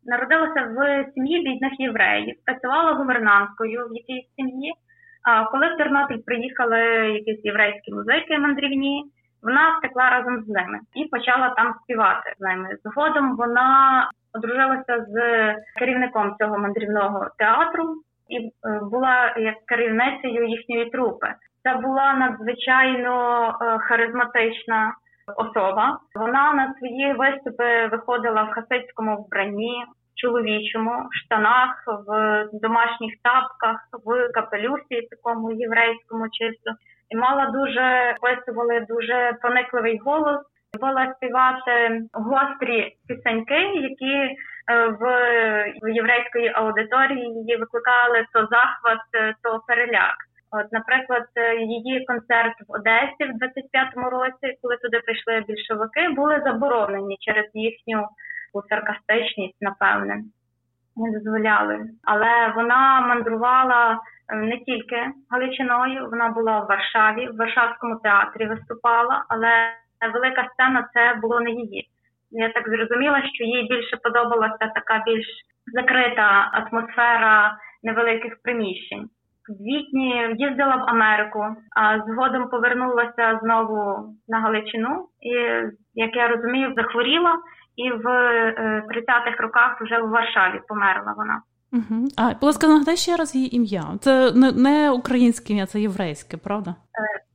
народилася 0.05 0.63
в 0.77 1.07
сім'ї 1.15 1.43
бідних 1.45 1.81
євреїв, 1.81 2.37
працювала 2.47 2.93
гувернанткою 2.93 3.89
в 3.89 3.95
якійсь 3.95 4.29
сім'ї. 4.37 4.73
А 5.25 5.45
коли 5.45 5.75
в 5.75 5.77
Тернопіль 5.77 6.23
приїхали 6.27 6.81
якісь 7.13 7.45
єврейські 7.45 7.93
музики 7.93 8.39
мандрівні, 8.39 9.05
вона 9.43 9.79
втекла 9.79 10.11
разом 10.11 10.45
з 10.45 10.49
ними 10.49 10.79
і 10.95 11.05
почала 11.05 11.49
там 11.49 11.75
співати 11.83 12.33
з 12.39 12.41
ними. 12.41 12.69
Згодом 12.85 13.37
вона 13.37 14.11
одружилася 14.33 15.07
з 15.09 15.17
керівником 15.79 16.37
цього 16.39 16.59
мандрівного 16.59 17.29
театру 17.39 17.95
і 18.29 18.37
е, 18.37 18.81
була 18.91 19.35
як 19.37 19.55
керівницею 19.67 20.49
їхньої 20.49 20.91
трупи. 20.91 21.27
Це 21.63 21.75
була 21.75 22.15
надзвичайно 22.15 23.49
е, 23.49 23.79
харизматична 23.79 24.95
особа. 25.37 25.99
Вона 26.15 26.53
на 26.53 26.75
свої 26.79 27.13
виступи 27.13 27.87
виходила 27.87 28.43
в 28.43 28.51
хасидському 28.51 29.17
вбранні, 29.17 29.85
чоловічому, 30.15 31.09
штанах, 31.11 31.85
в 32.07 32.49
домашніх 32.53 33.15
тапках, 33.23 33.77
в 34.05 34.33
капелюсі, 34.35 35.09
такому 35.11 35.53
єврейському 35.53 36.29
чисто, 36.29 36.71
і 37.11 37.17
мала 37.17 37.47
дуже 37.47 38.15
описували 38.19 38.87
дуже 38.89 39.37
проникливий 39.43 39.99
голос. 40.05 40.41
Була 40.81 41.15
співати 41.17 42.03
гострі 42.13 42.97
пісеньки, 43.09 43.61
які 43.75 44.15
е, 44.15 44.35
в, 44.87 45.03
в 45.83 45.89
єврейської 45.95 46.53
аудиторії 46.55 47.57
викликали 47.57 48.27
то 48.33 48.41
захват, 48.41 49.01
то 49.43 49.61
переляк. 49.67 50.17
От, 50.57 50.73
наприклад, 50.73 51.27
е, 51.37 51.57
її 51.57 52.05
концерт 52.05 52.55
в 52.69 52.73
Одесі 52.73 53.33
в 53.33 53.37
25-му 53.39 54.11
році, 54.11 54.59
коли 54.63 54.77
туди 54.77 54.99
прийшли 54.99 55.45
більшовики, 55.49 56.09
були 56.09 56.43
заборонені 56.45 57.17
через 57.21 57.45
їхню 57.55 58.07
саркастичність, 58.69 59.57
напевне, 59.61 60.23
не 60.97 61.11
дозволяли. 61.19 61.81
Але 62.05 62.53
вона 62.57 63.01
мандрувала 63.01 63.99
е, 64.29 64.37
не 64.37 64.59
тільки 64.59 65.07
Галичиною, 65.31 66.09
вона 66.11 66.29
була 66.29 66.61
в 66.61 66.67
Варшаві, 66.67 67.29
в 67.29 67.37
Варшавському 67.37 67.97
театрі 67.97 68.47
виступала, 68.47 69.25
але 69.29 69.51
велика 70.13 70.49
сцена 70.53 70.89
це 70.95 71.19
було 71.21 71.41
не 71.41 71.51
її. 71.51 71.89
Я 72.31 72.49
так 72.49 72.69
зрозуміла, 72.69 73.23
що 73.35 73.45
їй 73.45 73.69
більше 73.69 73.97
подобалася 73.97 74.67
така 74.75 75.03
більш 75.07 75.27
закрита 75.67 76.51
атмосфера 76.53 77.57
невеликих 77.83 78.43
приміщень 78.43 79.09
квітні 79.47 80.37
їздила 80.39 80.77
в 80.77 80.85
Америку, 80.89 81.47
а 81.77 82.01
згодом 82.07 82.49
повернулася 82.49 83.39
знову 83.43 84.09
на 84.29 84.41
Галичину. 84.41 85.09
І 85.21 85.31
як 85.95 86.17
я 86.17 86.29
розумію, 86.29 86.75
захворіла, 86.77 87.35
і 87.77 87.91
в 87.91 88.07
30-х 88.89 89.39
е, 89.39 89.43
роках 89.43 89.81
вже 89.81 89.99
в 89.99 90.09
Варшаві 90.09 90.61
померла 90.69 91.15
вона. 91.17 91.43
Угу. 91.73 92.09
А 92.19 92.29
будь 92.29 92.43
ласка, 92.43 92.67
нагадай 92.67 92.97
ще 92.97 93.17
раз 93.17 93.35
її 93.35 93.57
ім'я. 93.57 93.85
Це 94.01 94.33
не, 94.57 94.91
українське 94.91 95.53
ім'я, 95.53 95.67
це 95.67 95.81
єврейське, 95.81 96.37
правда? 96.37 96.71
Е, 96.71 96.75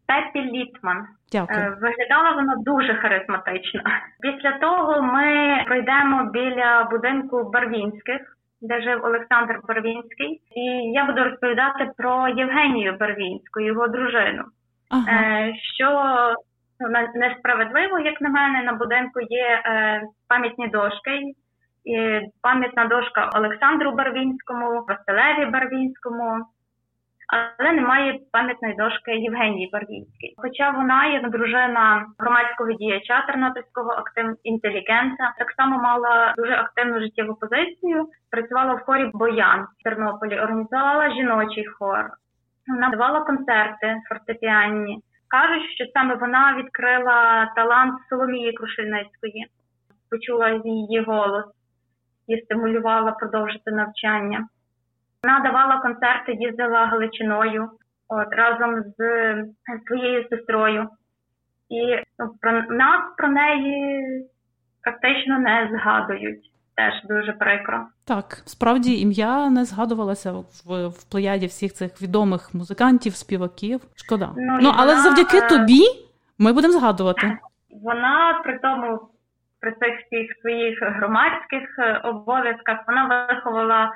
Пепі 0.07 0.51
Літман. 0.51 1.07
Дякую. 1.31 1.59
Е, 1.59 1.77
виглядала 1.81 2.31
вона 2.35 2.55
дуже 2.57 2.95
харизматично. 2.95 3.81
Після 4.21 4.51
того 4.51 5.01
ми 5.01 5.25
пройдемо 5.67 6.29
біля 6.33 6.87
будинку 6.91 7.49
Барвінських 7.53 8.21
де 8.61 8.81
жив 8.81 9.05
Олександр 9.05 9.59
Барвінський, 9.67 10.41
і 10.55 10.61
я 10.93 11.05
буду 11.05 11.23
розповідати 11.23 11.91
про 11.97 12.27
Євгенію 12.27 12.97
Барвінську, 12.99 13.59
його 13.59 13.87
дружину. 13.87 14.43
Ага. 14.89 15.11
Е, 15.11 15.53
що 15.75 15.89
ну, 16.79 16.89
несправедливо, 17.15 17.99
як 17.99 18.21
на 18.21 18.29
мене, 18.29 18.63
на 18.63 18.73
будинку 18.73 19.21
є 19.21 19.61
е, 19.65 20.01
пам'ятні 20.27 20.67
дошки. 20.67 21.33
І 21.85 22.19
Пам'ятна 22.41 22.85
дошка 22.85 23.29
Олександру 23.35 23.91
Барвінському, 23.91 24.85
Василеві 24.87 25.51
Барвінському. 25.51 26.45
Але 27.29 27.71
немає 27.71 28.19
пам'ятної 28.31 28.75
дошки 28.75 29.11
Євгенії 29.11 29.69
Барвінській. 29.73 30.33
Хоча 30.37 30.69
вона, 30.71 31.05
як 31.05 31.29
дружина 31.29 32.05
громадського 32.19 32.71
діяча 32.71 33.25
тернопільського 33.27 33.91
актив 33.91 34.35
інтелігента, 34.43 35.33
так 35.37 35.51
само 35.51 35.77
мала 35.77 36.33
дуже 36.37 36.53
активну 36.53 36.99
життєву 36.99 37.35
позицію. 37.35 38.07
Працювала 38.31 38.73
в 38.73 38.79
хорі 38.79 39.11
Боян 39.13 39.67
в 39.79 39.83
Тернополі, 39.83 40.39
організувала 40.39 41.15
жіночий 41.15 41.65
хор. 41.65 42.09
Вона 42.67 42.89
давала 42.89 43.19
концерти 43.21 44.01
фортепіанні. 44.09 44.99
Кажуть, 45.27 45.71
що 45.75 45.85
саме 45.93 46.15
вона 46.15 46.55
відкрила 46.57 47.51
талант 47.55 47.93
Соломії 48.09 48.53
Крушельницької, 48.53 49.47
почула 50.11 50.49
її 50.49 51.03
голос 51.07 51.45
і 52.27 52.37
стимулювала 52.37 53.11
продовжити 53.11 53.71
навчання. 53.71 54.47
Вона 55.23 55.39
давала 55.39 55.77
концерти, 55.77 56.33
їздила 56.33 56.85
Галичиною 56.85 57.69
от, 58.07 58.27
разом 58.31 58.83
з 58.97 59.01
своєю 59.87 60.27
сестрою. 60.29 60.87
І 61.69 62.03
ну, 62.19 62.35
про 62.41 62.51
нас 62.51 63.01
про 63.17 63.27
неї 63.27 64.03
практично 64.81 65.39
не 65.39 65.69
згадують. 65.71 66.51
Теж 66.75 66.93
дуже 67.03 67.33
прикро. 67.33 67.85
Так, 68.07 68.25
справді 68.45 69.01
ім'я 69.01 69.49
не 69.49 69.65
згадувалося 69.65 70.31
в 70.31 70.87
в 70.87 71.11
плеяді 71.11 71.45
всіх 71.45 71.73
цих 71.73 72.01
відомих 72.01 72.53
музикантів, 72.53 73.13
співаків. 73.15 73.81
Шкода. 73.95 74.29
Ну, 74.37 74.57
ну 74.61 74.71
але 74.75 74.95
вона, 74.95 75.03
завдяки 75.03 75.37
е... 75.37 75.47
тобі 75.49 75.81
ми 76.37 76.53
будемо 76.53 76.73
згадувати. 76.73 77.37
Вона 77.83 78.41
при 78.43 78.59
тому, 78.59 78.99
при 79.59 79.71
цих 79.71 80.05
всіх 80.05 80.39
своїх 80.41 80.79
громадських 80.81 81.79
е, 81.79 82.01
обов'язках, 82.03 82.79
вона 82.87 83.27
виховала 83.27 83.91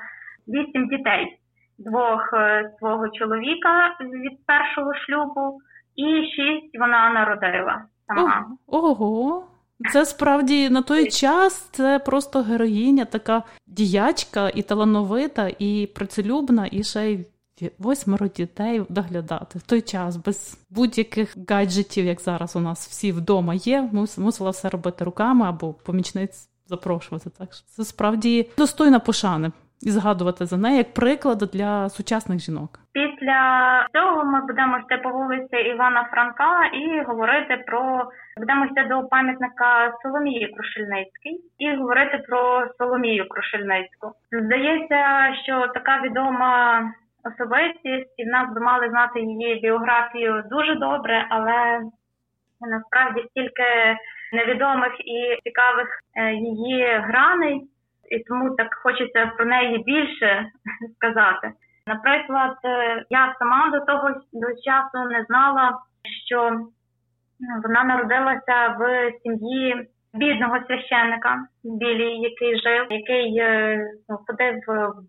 вісім 0.48 0.88
дітей, 0.88 1.38
двох 1.78 2.32
е, 2.32 2.70
свого 2.78 3.08
чоловіка 3.08 3.96
від 4.00 4.46
першого 4.46 4.94
шлюбу, 4.94 5.60
і 5.96 6.04
шість 6.04 6.78
вона 6.78 7.10
народила 7.10 7.84
сама. 8.06 8.46
Ого. 8.66 9.44
Це 9.92 10.06
справді 10.06 10.70
на 10.70 10.82
той 10.82 11.10
час 11.10 11.68
це 11.72 11.98
просто 11.98 12.42
героїня, 12.42 13.04
така 13.04 13.42
діячка 13.66 14.48
і 14.48 14.62
талановита, 14.62 15.50
і 15.58 15.88
працелюбна, 15.94 16.68
і 16.70 16.82
ще 16.82 17.10
й 17.10 17.26
восьмеро 17.78 18.28
дітей 18.28 18.82
доглядати 18.88 19.58
в 19.58 19.62
той 19.62 19.82
час 19.82 20.16
без 20.16 20.58
будь-яких 20.70 21.36
гаджетів, 21.48 22.04
як 22.04 22.20
зараз 22.20 22.56
у 22.56 22.60
нас 22.60 22.88
всі 22.88 23.12
вдома 23.12 23.54
є. 23.54 23.90
Мусила 24.18 24.50
все 24.50 24.68
робити 24.68 25.04
руками 25.04 25.46
або 25.46 25.72
помічниць 25.72 26.48
запрошувати. 26.66 27.30
Так 27.38 27.54
що 27.54 27.66
це 27.66 27.84
справді 27.84 28.50
достойна 28.58 29.00
пошани 29.00 29.52
і 29.82 29.90
згадувати 29.90 30.46
за 30.46 30.56
неї 30.56 30.76
як 30.76 30.94
приклад 30.94 31.38
для 31.38 31.88
сучасних 31.88 32.38
жінок. 32.38 32.70
Після 32.92 33.38
цього 33.94 34.24
ми 34.24 34.40
будемо 34.46 34.78
йти 34.78 34.96
по 34.96 35.10
вулиці 35.10 35.56
Івана 35.56 36.08
Франка 36.10 36.66
і 36.66 37.02
говорити 37.04 37.64
про 37.66 38.10
будемо 38.36 38.64
йти 38.64 38.84
до 38.88 39.02
пам'ятника 39.02 39.92
Соломії 40.02 40.54
Крушельницькій 40.56 41.40
і 41.58 41.76
говорити 41.76 42.18
про 42.28 42.66
Соломію 42.78 43.28
Крушельницьку. 43.28 44.12
Здається, 44.32 45.34
що 45.44 45.68
така 45.74 46.00
відома 46.02 46.82
особистість, 47.24 48.14
і 48.16 48.24
в 48.24 48.26
нас 48.26 48.54
би 48.54 48.60
мали 48.60 48.88
знати 48.88 49.20
її 49.20 49.60
біографію 49.60 50.44
дуже 50.50 50.74
добре, 50.74 51.26
але 51.30 51.80
насправді 52.60 53.20
стільки 53.30 53.96
невідомих 54.32 54.92
і 55.00 55.38
цікавих 55.44 55.88
е, 56.16 56.32
її 56.32 57.02
граней 57.04 57.60
і 58.10 58.18
тому 58.18 58.56
так 58.56 58.74
хочеться 58.82 59.26
про 59.36 59.46
неї 59.46 59.78
більше 59.78 60.46
сказати. 60.96 61.52
Наприклад, 61.86 62.56
е, 62.64 63.04
я 63.10 63.34
сама 63.38 63.70
до 63.70 63.80
того 63.80 64.08
до 64.32 64.46
часу 64.46 65.08
не 65.10 65.24
знала, 65.24 65.78
що 66.26 66.50
ну, 67.40 67.60
вона 67.62 67.84
народилася 67.84 68.76
в 68.78 69.12
сім'ї 69.22 69.88
бідного 70.14 70.58
священника 70.66 71.38
Білій, 71.64 72.16
який 72.16 72.60
жив, 72.60 72.86
який 72.90 73.38
е, 73.38 73.78
ну, 74.08 74.18
ходив 74.26 74.54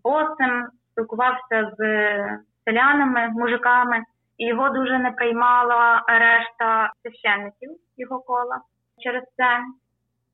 босим, 0.04 0.66
спілкувався 0.92 1.70
з 1.78 1.80
селянами, 2.64 3.28
мужиками, 3.28 4.02
і 4.38 4.46
його 4.46 4.68
дуже 4.68 4.98
не 4.98 5.10
приймала 5.10 6.04
решта 6.08 6.92
священників 7.02 7.70
його 7.96 8.20
кола 8.20 8.60
через 9.02 9.22
це. 9.36 9.58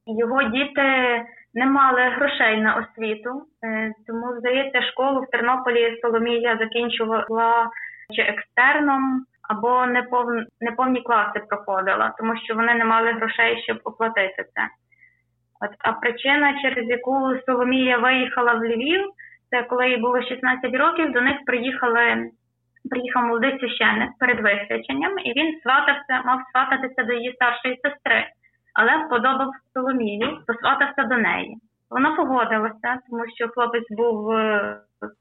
Його 0.06 0.42
діти 0.42 1.22
не 1.54 1.66
мали 1.66 2.00
грошей 2.00 2.60
на 2.60 2.74
освіту, 2.74 3.42
е, 3.64 3.92
тому 4.06 4.38
здається, 4.38 4.82
школу 4.82 5.20
в 5.20 5.30
Тернополі 5.30 5.98
Соломія 6.02 6.56
закінчувала 6.56 7.70
чи 8.16 8.22
екстерном, 8.22 9.24
або 9.42 9.86
неповні, 9.86 10.44
неповні 10.60 11.02
класи 11.02 11.40
проходила, 11.48 12.14
тому 12.18 12.36
що 12.36 12.54
вони 12.54 12.74
не 12.74 12.84
мали 12.84 13.12
грошей, 13.12 13.62
щоб 13.62 13.80
оплатити 13.84 14.44
це. 14.54 14.68
От 15.60 15.70
а 15.78 15.92
причина, 15.92 16.62
через 16.62 16.88
яку 16.88 17.32
Соломія 17.46 17.98
виїхала 17.98 18.52
в 18.52 18.64
Львів, 18.64 19.10
це 19.50 19.62
коли 19.62 19.90
їй 19.90 19.96
було 19.96 20.22
16 20.22 20.74
років, 20.74 21.12
до 21.12 21.20
них 21.20 21.36
приїхали. 21.46 22.30
Приїхав 22.90 23.24
молодий 23.24 23.58
священник 23.58 24.10
перед 24.18 24.40
висвяченням, 24.40 25.18
і 25.18 25.32
він 25.32 25.60
сватався, 25.62 26.22
мав 26.24 26.40
свататися 26.52 27.02
до 27.02 27.12
її 27.12 27.32
старшої 27.32 27.80
сестри 27.82 28.26
але 28.74 29.06
сподобав 29.06 29.50
Соломію, 29.74 30.38
посватався 30.46 31.02
до 31.04 31.16
неї. 31.16 31.56
Вона 31.90 32.14
погодилася, 32.14 32.98
тому 33.11 33.24
що 33.37 33.48
хлопець 33.48 33.90
був 33.90 34.30
е, 34.30 34.78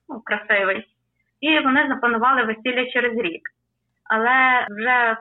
ну, 0.09 0.21
красивий, 0.25 0.85
і 1.41 1.59
вони 1.59 1.87
запланували 1.87 2.43
весілля 2.43 2.91
через 2.91 3.17
рік. 3.17 3.41
Але 4.09 4.67
вже 4.69 5.17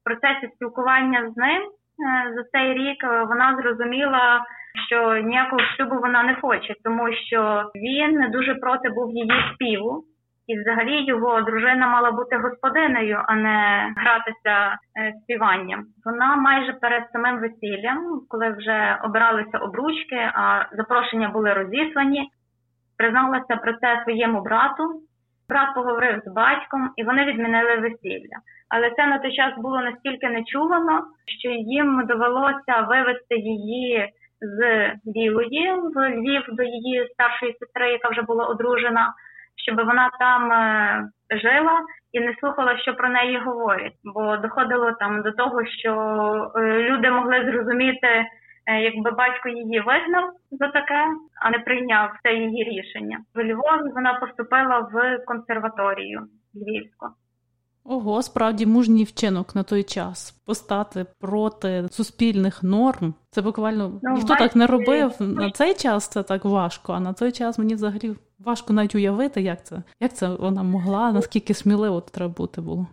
в 0.00 0.04
процесі 0.04 0.52
спілкування 0.54 1.30
з 1.30 1.36
ним 1.36 1.62
е, 1.62 2.34
за 2.34 2.44
цей 2.44 2.74
рік 2.74 3.04
е, 3.04 3.24
вона 3.24 3.56
зрозуміла, 3.62 4.44
що 4.86 5.16
ніякого 5.16 5.62
шлюбу 5.62 5.96
вона 5.96 6.22
не 6.22 6.34
хоче, 6.34 6.74
тому 6.84 7.12
що 7.14 7.70
він 7.74 8.10
не 8.12 8.28
дуже 8.28 8.54
проти 8.54 8.88
був 8.88 9.10
її 9.10 9.32
співу. 9.54 10.04
І, 10.46 10.58
взагалі, 10.58 11.04
його 11.04 11.40
дружина 11.40 11.86
мала 11.88 12.10
бути 12.10 12.36
господинею, 12.36 13.22
а 13.26 13.34
не 13.34 13.92
гратися 13.96 14.78
е, 14.98 15.12
співанням. 15.22 15.84
Вона 16.04 16.36
майже 16.36 16.72
перед 16.72 17.02
самим 17.12 17.40
весіллям, 17.40 18.20
коли 18.28 18.50
вже 18.50 18.98
обиралися 19.04 19.58
обручки, 19.58 20.16
а 20.34 20.66
запрошення 20.72 21.28
були 21.28 21.52
розіслані, 21.52 22.28
призналася 22.98 23.56
про 23.56 23.72
це 23.72 24.02
своєму 24.04 24.42
брату. 24.42 25.00
Брат 25.48 25.74
поговорив 25.74 26.22
з 26.24 26.32
батьком, 26.32 26.90
і 26.96 27.04
вони 27.04 27.24
відмінили 27.24 27.76
весілля. 27.76 28.36
Але 28.68 28.90
це 28.90 29.06
на 29.06 29.18
той 29.18 29.36
час 29.36 29.54
було 29.58 29.80
настільки 29.80 30.28
нечувано, 30.28 31.04
що 31.38 31.48
їм 31.48 32.06
довелося 32.06 32.80
вивезти 32.88 33.36
її 33.36 34.08
з 34.40 34.90
Білої 35.04 35.72
в 35.94 36.10
Львів 36.10 36.44
до 36.48 36.62
її 36.62 37.08
старшої 37.12 37.56
сестри, 37.60 37.90
яка 37.92 38.08
вже 38.08 38.22
була 38.22 38.46
одружена 38.46 39.14
щоб 39.56 39.76
вона 39.76 40.10
там 40.18 40.52
е, 40.52 41.08
жила 41.30 41.80
і 42.12 42.20
не 42.20 42.34
слухала, 42.40 42.78
що 42.78 42.94
про 42.94 43.08
неї 43.08 43.38
говорять. 43.38 43.94
Бо 44.04 44.36
доходило 44.36 44.92
там 44.92 45.22
до 45.22 45.32
того, 45.32 45.66
що 45.66 45.92
е, 46.56 46.82
люди 46.82 47.10
могли 47.10 47.44
зрозуміти, 47.44 48.08
е, 48.66 48.80
якби 48.80 49.10
батько 49.10 49.48
її 49.48 49.80
визнав 49.80 50.30
за 50.50 50.68
таке, 50.68 51.04
а 51.40 51.50
не 51.50 51.58
прийняв 51.58 52.10
це 52.22 52.34
її 52.34 52.64
рішення. 52.64 53.18
В 53.34 53.44
Львові 53.44 53.90
вона 53.94 54.14
поступила 54.14 54.78
в 54.78 55.18
консерваторію 55.26 56.20
Львівську. 56.54 57.06
Ого, 57.84 58.22
справді 58.22 58.66
мужній 58.66 59.04
вчинок 59.04 59.54
на 59.54 59.62
той 59.62 59.82
час 59.82 60.30
постати 60.46 61.06
проти 61.20 61.88
суспільних 61.90 62.62
норм. 62.62 63.14
Це 63.30 63.42
буквально 63.42 64.00
ну, 64.02 64.10
ніхто 64.10 64.28
бачите, 64.28 64.48
так 64.48 64.56
не 64.56 64.66
робив. 64.66 65.12
На 65.20 65.50
цей 65.50 65.74
час 65.74 66.08
це 66.08 66.22
так 66.22 66.44
важко, 66.44 66.92
а 66.92 67.00
на 67.00 67.12
той 67.12 67.32
час 67.32 67.58
мені 67.58 67.74
взагалі 67.74 68.14
важко 68.38 68.72
навіть 68.72 68.94
уявити, 68.94 69.42
як 69.42 69.64
це 69.64 69.82
як 70.00 70.12
це 70.12 70.28
вона 70.28 70.62
могла, 70.62 71.12
наскільки 71.12 71.54
сміливо 71.54 72.00
треба 72.00 72.34
бути 72.34 72.60
було. 72.60 72.86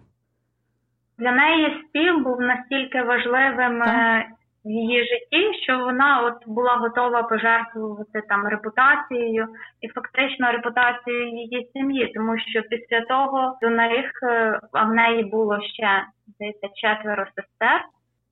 Для 1.18 1.32
неї 1.32 1.84
спів 1.90 2.24
був 2.24 2.42
настільки 2.42 3.02
важливим 3.02 3.80
так. 3.80 4.26
В 4.66 4.70
її 4.70 5.00
житті, 5.00 5.64
що 5.64 5.80
вона 5.80 6.22
от 6.22 6.48
була 6.48 6.76
готова 6.76 7.24
пожертвувати 7.24 8.22
там 8.30 8.48
репутацією 8.48 9.48
і 9.82 9.88
фактично 9.88 10.52
репутацією 10.52 11.28
її 11.28 11.70
сім'ї, 11.74 12.12
тому 12.16 12.38
що 12.38 12.62
після 12.62 13.02
того 13.02 13.58
до 13.62 13.70
них 13.70 14.12
е, 14.24 14.60
а 14.74 14.84
в 14.84 14.94
неї 14.94 15.24
було 15.24 15.62
ще 15.62 16.06
здається 16.28 16.68
четверо 16.76 17.26
сестер. 17.36 17.86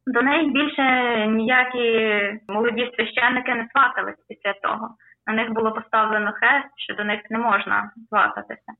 До 0.08 0.22
неї 0.22 0.50
більше 0.50 0.84
ніякі 1.28 2.40
молоді 2.48 2.92
священники 2.96 3.56
не 3.56 3.68
сватались 3.72 4.26
після 4.30 4.54
того. 4.54 4.90
На 5.28 5.34
них 5.34 5.54
було 5.54 5.72
поставлено 5.72 6.32
хрест, 6.34 6.68
що 6.76 6.94
до 6.94 7.04
них 7.04 7.20
не 7.30 7.38
можна 7.38 7.92
свататися. 8.10 8.72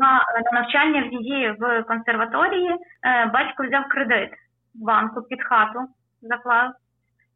На 0.00 0.24
навчання 0.52 1.02
в 1.02 1.12
її 1.12 1.54
в 1.58 1.82
консерваторії 1.82 2.70
е, 2.70 3.26
батько 3.26 3.66
взяв 3.66 3.88
кредит 3.88 4.30
в 4.74 4.84
банку 4.84 5.22
під 5.22 5.42
хату, 5.44 5.80
заклав. 6.22 6.70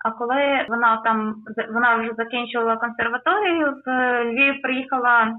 А 0.04 0.10
коли 0.10 0.66
вона 0.68 0.96
там 0.96 1.34
вона 1.72 1.96
вже 1.96 2.12
закінчувала 2.16 2.76
консерваторію, 2.76 3.82
в 3.86 3.90
Львів 4.24 4.62
приїхала 4.62 5.36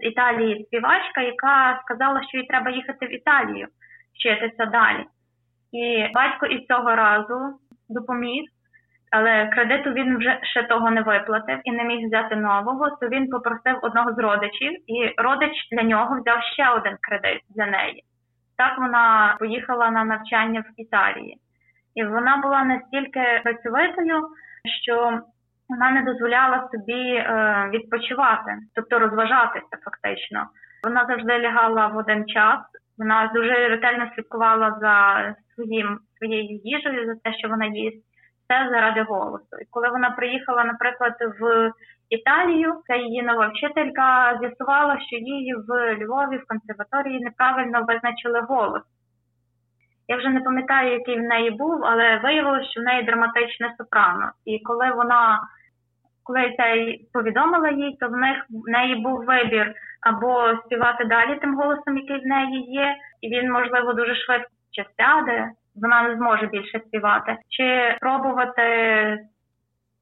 з 0.00 0.06
Італії 0.06 0.64
співачка, 0.64 1.20
яка 1.20 1.80
сказала, 1.84 2.22
що 2.22 2.38
їй 2.38 2.46
треба 2.46 2.70
їхати 2.70 3.06
в 3.06 3.14
Італію 3.14 3.66
вчитися 4.14 4.66
далі. 4.66 5.04
І 5.72 6.12
батько 6.14 6.46
і 6.46 6.66
цього 6.66 6.96
разу 6.96 7.58
допоміг, 7.88 8.44
але 9.10 9.46
кредиту 9.46 9.90
він 9.90 10.18
вже 10.18 10.38
ще 10.42 10.62
того 10.62 10.90
не 10.90 11.02
виплатив 11.02 11.60
і 11.64 11.72
не 11.72 11.84
міг 11.84 12.06
взяти 12.06 12.36
нового, 12.36 12.90
то 12.90 13.08
він 13.08 13.30
попросив 13.30 13.78
одного 13.82 14.12
з 14.12 14.18
родичів, 14.18 14.72
і 14.86 15.14
родич 15.16 15.68
для 15.72 15.82
нього 15.82 16.20
взяв 16.20 16.42
ще 16.42 16.70
один 16.70 16.96
кредит 17.00 17.40
для 17.56 17.66
неї. 17.66 18.04
Так 18.56 18.78
вона 18.78 19.36
поїхала 19.38 19.90
на 19.90 20.04
навчання 20.04 20.60
в 20.60 20.80
Італії. 20.80 21.38
І 21.94 22.04
вона 22.04 22.36
була 22.36 22.64
настільки 22.64 23.40
працьовитою, 23.44 24.28
що 24.82 25.20
вона 25.68 25.90
не 25.90 26.02
дозволяла 26.02 26.68
собі 26.72 27.14
е, 27.14 27.70
відпочивати, 27.72 28.56
тобто 28.74 28.98
розважатися 28.98 29.76
фактично. 29.84 30.46
Вона 30.84 31.06
завжди 31.06 31.38
лягала 31.38 31.86
в 31.86 31.96
один 31.96 32.26
час. 32.26 32.60
Вона 32.98 33.30
дуже 33.34 33.68
ретельно 33.68 34.10
слідкувала 34.14 34.78
за 34.80 35.34
своїм 35.54 35.98
своєю 36.18 36.60
їжею, 36.64 37.06
за 37.06 37.14
те, 37.14 37.38
що 37.38 37.48
вона 37.48 37.66
їсть, 37.66 38.04
все 38.44 38.68
заради 38.70 39.02
голосу. 39.02 39.56
І 39.62 39.64
коли 39.70 39.88
вона 39.88 40.10
приїхала, 40.10 40.64
наприклад, 40.64 41.14
в 41.40 41.72
Італію, 42.10 42.74
ця 42.86 42.96
її 42.96 43.22
нова 43.22 43.46
вчителька 43.48 44.38
з'ясувала, 44.40 45.00
що 45.00 45.16
її 45.16 45.54
в 45.54 45.94
Львові 45.94 46.36
в 46.36 46.46
консерваторії 46.46 47.20
неправильно 47.20 47.84
визначили 47.88 48.40
голос. 48.40 48.82
Я 50.08 50.16
вже 50.16 50.28
не 50.28 50.40
пам'ятаю, 50.40 50.92
який 50.92 51.20
в 51.20 51.22
неї 51.22 51.50
був, 51.50 51.84
але 51.84 52.18
виявилося, 52.18 52.70
що 52.70 52.80
в 52.80 52.84
неї 52.84 53.02
драматичне 53.02 53.74
сопрано. 53.78 54.30
І 54.44 54.58
коли 54.58 54.90
вона 54.90 55.40
коли 56.24 56.54
це 56.56 56.94
повідомила 57.12 57.70
їй, 57.70 57.96
то 58.00 58.08
в 58.08 58.16
них 58.16 58.46
в 58.50 58.68
неї 58.68 58.94
був 58.94 59.24
вибір 59.24 59.74
або 60.00 60.56
співати 60.64 61.04
далі 61.04 61.38
тим 61.40 61.54
голосом, 61.54 61.98
який 61.98 62.20
в 62.20 62.26
неї 62.26 62.72
є, 62.72 62.96
і 63.20 63.28
він, 63.28 63.52
можливо, 63.52 63.92
дуже 63.92 64.14
швидко 64.14 64.50
сяде, 64.96 65.50
вона 65.74 66.02
не 66.02 66.16
зможе 66.16 66.46
більше 66.46 66.80
співати, 66.80 67.36
чи 67.48 67.96
пробувати 68.00 68.62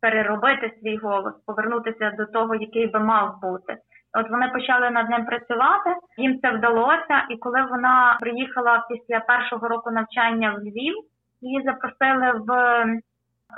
переробити 0.01 0.73
свій 0.81 0.97
голос, 0.97 1.35
повернутися 1.47 2.11
до 2.11 2.27
того, 2.27 2.55
який 2.55 2.87
би 2.87 3.01
мав 3.01 3.41
бути. 3.43 3.77
От 4.15 4.31
вони 4.31 4.49
почали 4.49 4.91
над 4.91 5.11
ним 5.11 5.25
працювати, 5.25 5.91
їм 6.19 6.39
це 6.41 6.51
вдалося. 6.51 7.27
І 7.31 7.37
коли 7.37 7.63
вона 7.63 8.17
приїхала 8.21 8.87
після 8.91 9.21
першого 9.21 9.69
року 9.69 9.91
навчання 9.91 10.51
в 10.51 10.59
Львів, 10.59 10.95
її 11.41 11.63
запросили 11.63 12.33
в 12.47 12.85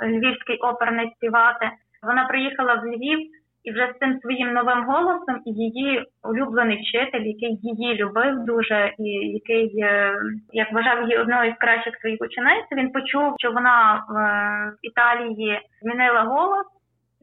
Львівський 0.03 0.57
оперний 0.57 1.13
співати. 1.15 1.69
Вона 2.03 2.25
приїхала 2.25 2.73
в 2.73 2.85
Львів 2.85 3.19
і 3.63 3.71
вже 3.71 3.93
з 3.95 3.99
цим 3.99 4.19
своїм 4.19 4.53
новим 4.53 4.83
голосом, 4.83 5.41
і 5.45 5.51
її 5.51 6.05
улюблений 6.23 6.81
вчитель, 6.81 7.21
який 7.21 7.59
її 7.61 7.95
любив 7.95 8.45
дуже, 8.45 8.93
і 8.99 9.03
який 9.09 9.79
е, 9.81 10.15
як 10.53 10.73
вважав 10.73 11.01
її 11.01 11.17
одною 11.17 11.53
з 11.53 11.57
кращих 11.57 11.95
своїх 11.99 12.21
учениць, 12.21 12.71
він 12.71 12.91
почув, 12.91 13.35
що 13.37 13.51
вона 13.51 14.03
в 14.09 14.17
Італії 14.81 15.59
змінила 15.81 16.23
голос. 16.23 16.65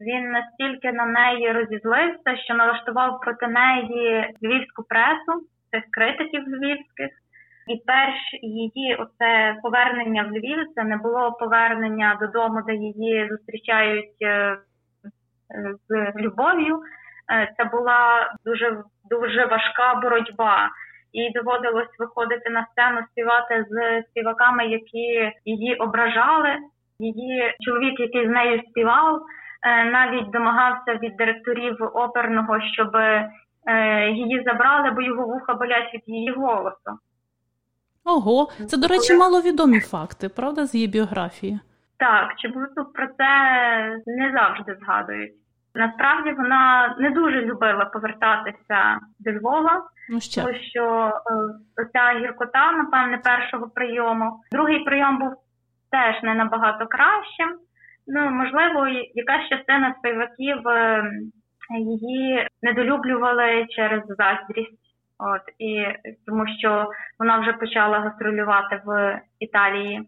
Він 0.07 0.31
настільки 0.31 0.91
на 0.91 1.05
неї 1.05 1.51
розізлився, 1.51 2.37
що 2.43 2.53
налаштував 2.53 3.19
проти 3.21 3.47
неї 3.47 4.35
львівську 4.43 4.83
пресу, 4.83 5.47
цих 5.71 5.83
критиків 5.91 6.43
львівських. 6.47 7.09
І 7.67 7.81
перш 7.87 8.15
її 8.41 8.95
оце 8.95 9.55
повернення 9.63 10.23
в 10.23 10.31
Львів 10.31 10.65
це 10.75 10.83
не 10.83 10.97
було 10.97 11.31
повернення 11.31 12.17
додому, 12.21 12.61
де 12.67 12.75
її 12.75 13.29
зустрічають 13.29 14.21
е, 14.21 14.57
з 15.89 16.11
любов'ю. 16.15 16.81
Е, 17.31 17.53
це 17.57 17.63
була 17.63 18.31
дуже 18.45 18.83
дуже 19.09 19.45
важка 19.45 19.95
боротьба. 19.95 20.69
Їй 21.13 21.31
доводилось 21.31 21.99
виходити 21.99 22.49
на 22.49 22.67
сцену, 22.71 23.01
співати 23.11 23.65
з 23.69 24.03
співаками, 24.09 24.67
які 24.67 25.33
її 25.45 25.75
ображали. 25.75 26.49
Її 26.99 27.53
чоловік, 27.59 27.99
який 27.99 28.27
з 28.27 28.29
нею 28.29 28.61
співав, 28.69 29.21
навіть 29.65 30.29
домагався 30.29 30.95
від 30.95 31.15
директорів 31.15 31.77
оперного, 31.93 32.61
щоб 32.73 32.95
е, 32.95 33.29
її 34.11 34.43
забрали, 34.45 34.91
бо 34.91 35.01
його 35.01 35.25
вуха 35.25 35.53
болять 35.53 35.93
від 35.93 36.03
її 36.05 36.31
голосу. 36.31 36.99
Ого, 38.05 38.47
це, 38.69 38.77
до 38.77 38.87
речі, 38.87 39.13
маловідомі 39.13 39.79
факти, 39.79 40.29
правда, 40.29 40.65
з 40.65 40.75
її 40.75 40.87
біографії? 40.87 41.59
Так, 41.97 42.33
чому 42.37 42.65
про 42.93 43.07
це 43.07 43.27
не 44.05 44.31
завжди 44.31 44.77
згадують. 44.81 45.33
Насправді 45.75 46.31
вона 46.31 46.95
не 46.99 47.09
дуже 47.09 47.41
любила 47.41 47.85
повертатися 47.85 48.99
до 49.19 49.31
Львова, 49.31 49.83
ну, 50.09 50.19
ще. 50.19 50.41
тому 50.41 50.55
що 50.55 51.11
е, 51.79 51.89
ця 51.93 52.19
гіркота, 52.19 52.71
напевне, 52.71 53.17
першого 53.17 53.69
прийому. 53.69 54.39
Другий 54.51 54.79
прийом 54.79 55.19
був 55.19 55.33
теж 55.91 56.23
не 56.23 56.35
набагато 56.35 56.87
кращим. 56.87 57.57
Ну, 58.07 58.29
можливо, 58.29 58.87
якась 59.15 59.49
частина 59.49 59.95
співаків 59.99 60.67
е, 60.67 61.03
її 61.79 62.47
недолюблювали 62.61 63.65
через 63.69 64.01
заздрість. 64.07 64.79
От 65.19 65.41
і 65.59 65.85
тому, 66.25 66.45
що 66.59 66.91
вона 67.19 67.39
вже 67.39 67.53
почала 67.53 67.99
гастролювати 67.99 68.81
в 68.85 69.21
Італії, 69.39 70.01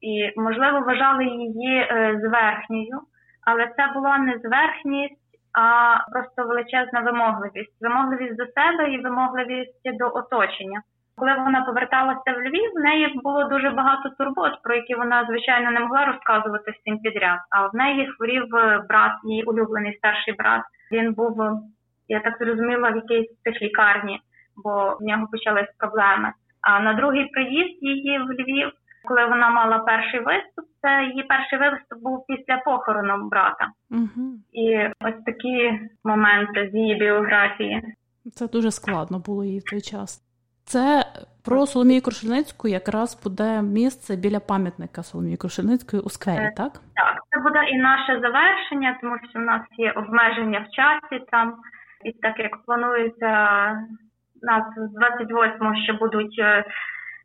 і 0.00 0.40
можливо 0.40 0.80
вважали 0.80 1.24
її 1.24 1.76
е, 1.76 2.20
зверхньою 2.24 3.00
але 3.44 3.66
це 3.76 3.92
була 3.94 4.18
не 4.18 4.38
зверхність, 4.38 5.20
а 5.52 5.96
просто 6.12 6.48
величезна 6.48 7.00
вимогливість, 7.00 7.80
вимогливість 7.80 8.36
до 8.36 8.46
себе 8.46 8.92
і 8.92 9.02
вимогливість 9.02 9.98
до 9.98 10.06
оточення. 10.14 10.82
Коли 11.16 11.34
вона 11.34 11.64
поверталася 11.64 12.32
в 12.32 12.40
Львів, 12.40 12.70
в 12.74 12.80
неї 12.80 13.20
було 13.22 13.44
дуже 13.44 13.70
багато 13.70 14.08
турбот, 14.18 14.62
про 14.62 14.74
які 14.74 14.94
вона 14.94 15.26
звичайно 15.28 15.70
не 15.70 15.80
могла 15.80 16.04
розказувати 16.04 16.70
всім 16.70 16.98
підряд. 16.98 17.38
А 17.50 17.66
в 17.66 17.74
неї 17.74 18.06
хворів 18.06 18.44
брат, 18.88 19.12
її 19.24 19.42
улюблений 19.42 19.96
старший 19.96 20.34
брат. 20.34 20.62
Він 20.92 21.14
був, 21.14 21.36
я 22.08 22.20
так 22.20 22.36
зрозуміла, 22.38 22.90
в 22.90 22.96
якійсь 22.96 23.36
психлікарні, 23.44 24.20
бо 24.64 24.96
в 25.00 25.02
нього 25.02 25.26
почались 25.32 25.76
проблеми. 25.78 26.32
А 26.60 26.80
на 26.80 26.94
другий 26.94 27.24
приїзд 27.24 27.82
її 27.82 28.18
в 28.18 28.32
Львів 28.32 28.72
коли 29.04 29.26
вона 29.26 29.50
мала 29.50 29.78
перший 29.78 30.20
виступ, 30.20 30.64
це 30.80 31.04
її 31.04 31.22
перший 31.22 31.58
виступ 31.58 32.02
був 32.02 32.24
після 32.26 32.56
похорону 32.56 33.28
брата. 33.28 33.68
Угу. 33.90 34.24
І 34.52 34.78
ось 35.00 35.24
такі 35.26 35.80
моменти 36.04 36.70
з 36.72 36.74
її 36.74 36.94
біографії. 36.94 37.82
Це 38.32 38.48
дуже 38.48 38.70
складно 38.70 39.18
було 39.18 39.44
їй 39.44 39.58
в 39.58 39.70
той 39.70 39.80
час. 39.80 40.22
Це 40.64 41.04
про 41.44 41.66
Соломію 41.66 42.02
Крушельницьку 42.02 42.68
якраз 42.68 43.22
буде 43.24 43.62
місце 43.62 44.16
біля 44.16 44.40
пам'ятника 44.40 45.02
Соломії 45.02 45.36
Крушельницької 45.36 46.02
у 46.02 46.08
сквері, 46.08 46.44
е, 46.44 46.52
так? 46.56 46.72
Так, 46.72 47.14
це 47.30 47.40
буде 47.40 47.64
і 47.68 47.78
наше 47.78 48.20
завершення, 48.20 48.98
тому 49.00 49.16
що 49.30 49.38
в 49.38 49.42
нас 49.42 49.62
є 49.78 49.92
обмеження 49.92 50.66
в 50.68 50.74
часі 50.74 51.24
там, 51.30 51.56
і 52.04 52.12
так 52.12 52.38
як 52.38 52.64
планується 52.64 53.30
нас 54.42 54.64
з 54.76 54.96
28-го 54.96 55.74
ще 55.76 55.92
будуть 55.92 56.38
е, 56.38 56.64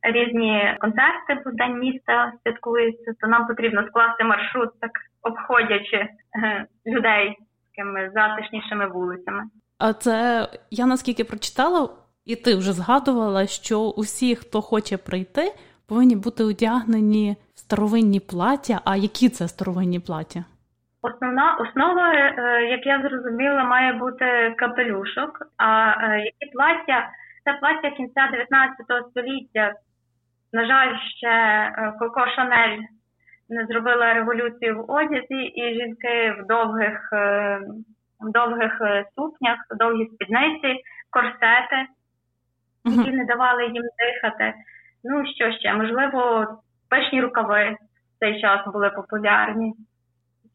різні 0.02 0.78
концерти 0.80 1.50
в 1.50 1.56
день 1.56 1.80
міста 1.80 2.34
святкуються, 2.44 3.14
то 3.22 3.28
нам 3.28 3.48
потрібно 3.48 3.88
скласти 3.88 4.24
маршрут, 4.24 4.80
так 4.80 4.92
обходячи 5.22 5.98
е, 5.98 6.10
людей 6.86 7.38
такими 7.72 8.12
затишнішими 8.14 8.88
вулицями. 8.88 9.44
А 9.78 9.94
це 9.94 10.48
я 10.72 10.86
наскільки 10.86 11.24
прочитала, 11.24 11.90
і 12.28 12.36
ти 12.36 12.56
вже 12.56 12.72
згадувала, 12.72 13.46
що 13.48 13.80
усі, 13.80 14.36
хто 14.36 14.62
хоче 14.62 14.98
прийти, 14.98 15.54
повинні 15.90 16.16
бути 16.16 16.44
одягнені 16.44 17.36
в 17.56 17.60
старовинні 17.60 18.20
плаття. 18.20 18.82
А 18.86 18.96
які 18.96 19.30
це 19.30 19.48
старовинні 19.48 20.00
плаття? 20.00 20.44
Основна 21.02 21.56
основа, 21.56 22.14
е, 22.14 22.64
як 22.64 22.86
я 22.86 23.02
зрозуміла, 23.02 23.64
має 23.64 23.94
бути 23.94 24.56
капелюшок. 24.58 25.48
А 25.58 25.90
е, 25.90 26.20
які 26.20 26.52
плаття 26.54 27.10
це 27.44 27.54
плаття 27.54 27.90
кінця 27.98 28.28
19 28.32 29.10
століття. 29.12 29.74
На 30.54 30.66
жаль, 30.66 30.98
ще 31.18 31.28
е, 31.28 31.94
Коко 32.00 32.26
Шанель 32.36 32.78
не 33.50 33.66
зробила 33.66 34.14
революцію 34.14 34.76
в 34.78 34.92
одязі, 34.92 35.42
і 35.44 35.74
жінки 35.74 36.36
в 36.40 36.48
довгих 36.48 37.10
е, 37.14 37.60
в 38.20 38.32
довгих 38.32 38.82
е, 38.82 39.06
сукнях, 39.16 39.58
довгі 39.80 40.06
спідниці, 40.06 40.82
корсети, 41.10 41.88
які 42.92 43.12
не 43.12 43.26
давали 43.26 43.64
їм 43.64 43.84
дихати. 43.98 44.54
Ну 45.04 45.24
що 45.36 45.52
ще, 45.52 45.74
можливо, 45.74 46.48
пишні 46.90 47.22
рукави 47.22 47.78
в 48.16 48.20
цей 48.20 48.42
час 48.42 48.60
були 48.74 48.90
популярні, 48.90 49.74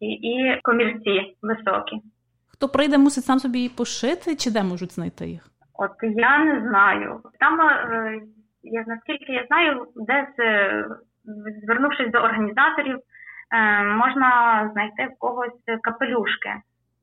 і, 0.00 0.06
і 0.06 0.60
комірці 0.62 1.36
високі. 1.42 1.96
Хто 2.52 2.68
прийде, 2.68 2.98
мусить 2.98 3.24
сам 3.24 3.38
собі 3.38 3.58
її 3.58 3.68
пошити, 3.68 4.36
чи 4.36 4.50
де 4.50 4.62
можуть 4.62 4.92
знайти 4.92 5.26
їх? 5.26 5.48
От 5.74 5.90
я 6.02 6.38
не 6.44 6.68
знаю. 6.68 7.20
Там 7.40 7.58
я 8.62 8.84
наскільки 8.86 9.32
я 9.32 9.46
знаю, 9.46 9.86
десь 9.96 10.38
е, 10.38 10.84
звернувшись 11.64 12.10
до 12.10 12.18
організаторів, 12.18 12.98
е, 12.98 13.84
можна 13.84 14.30
знайти 14.72 15.14
в 15.14 15.18
когось 15.18 15.62
капелюшки, 15.82 16.54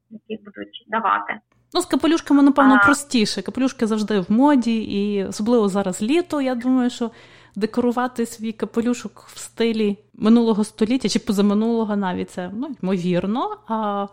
які 0.09 0.43
будуть 0.43 0.85
давати. 0.87 1.33
Ну, 1.73 1.81
з 1.81 1.85
капелюшками, 1.85 2.43
напевно, 2.43 2.79
а... 2.81 2.85
простіше. 2.85 3.41
Капелюшки 3.41 3.87
завжди 3.87 4.19
в 4.19 4.31
моді, 4.31 4.77
і 4.83 5.23
особливо 5.23 5.67
зараз 5.67 6.01
літо. 6.01 6.41
Я 6.41 6.55
думаю, 6.55 6.89
що 6.89 7.11
декорувати 7.55 8.25
свій 8.25 8.51
капелюшок 8.51 9.11
в 9.27 9.37
стилі 9.37 9.97
минулого 10.13 10.63
століття 10.63 11.09
чи 11.09 11.19
позаминулого 11.19 11.95
навіть 11.95 12.29
це 12.29 12.51
ну, 12.53 12.75
ймовірно. 12.81 13.57
А, 13.67 14.07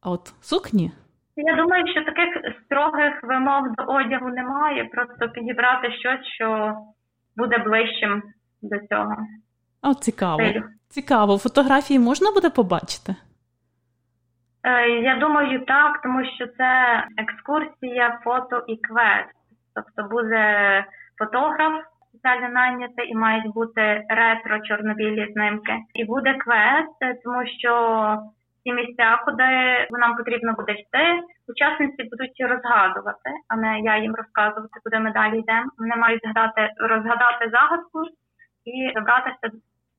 а 0.00 0.10
от 0.10 0.32
сукні. 0.40 0.92
Я 1.36 1.56
думаю, 1.56 1.84
що 1.86 2.04
таких 2.04 2.28
строгих 2.64 3.22
вимог 3.22 3.62
до 3.76 3.92
одягу 3.92 4.28
немає. 4.28 4.84
Просто 4.84 5.28
підібрати 5.34 5.92
щось, 5.92 6.26
що 6.34 6.76
буде 7.36 7.58
ближчим 7.58 8.22
до 8.62 8.76
цього. 8.78 9.16
О, 9.82 9.94
цікаво. 9.94 10.40
Стилю. 10.40 10.62
Цікаво. 10.88 11.38
Фотографії 11.38 11.98
можна 11.98 12.32
буде 12.32 12.50
побачити? 12.50 13.14
Е, 14.62 14.88
я 14.88 15.16
думаю, 15.16 15.64
так, 15.64 16.02
тому 16.02 16.24
що 16.24 16.46
це 16.46 17.04
екскурсія, 17.16 18.20
фото 18.24 18.64
і 18.66 18.76
квест. 18.76 19.34
Тобто 19.74 20.14
буде 20.14 20.84
фотограф 21.18 21.84
спеціально 22.08 22.48
найнятий 22.48 23.10
і 23.10 23.14
мають 23.14 23.52
бути 23.54 24.04
ретро 24.08 24.60
чорнобілі 24.60 25.32
знимки. 25.32 25.72
І 25.94 26.04
буде 26.04 26.34
квест, 26.34 27.22
тому 27.24 27.46
що 27.58 27.72
ті 28.64 28.72
місця, 28.72 29.22
куди 29.24 29.48
нам 29.90 30.16
потрібно 30.16 30.52
буде 30.52 30.72
йти, 30.72 31.22
учасниці 31.48 32.02
будуть 32.10 32.40
розгадувати, 32.40 33.30
а 33.48 33.56
не 33.56 33.80
я 33.80 33.98
їм 33.98 34.14
розказувати, 34.14 34.80
куди 34.84 34.98
ми 34.98 35.12
далі 35.12 35.38
йдемо. 35.38 35.70
Вони 35.78 35.96
мають 35.96 36.22
згадати 36.24 36.70
розгадати 36.78 37.50
загадку 37.50 38.02
і 38.64 38.92
забратися 38.94 39.56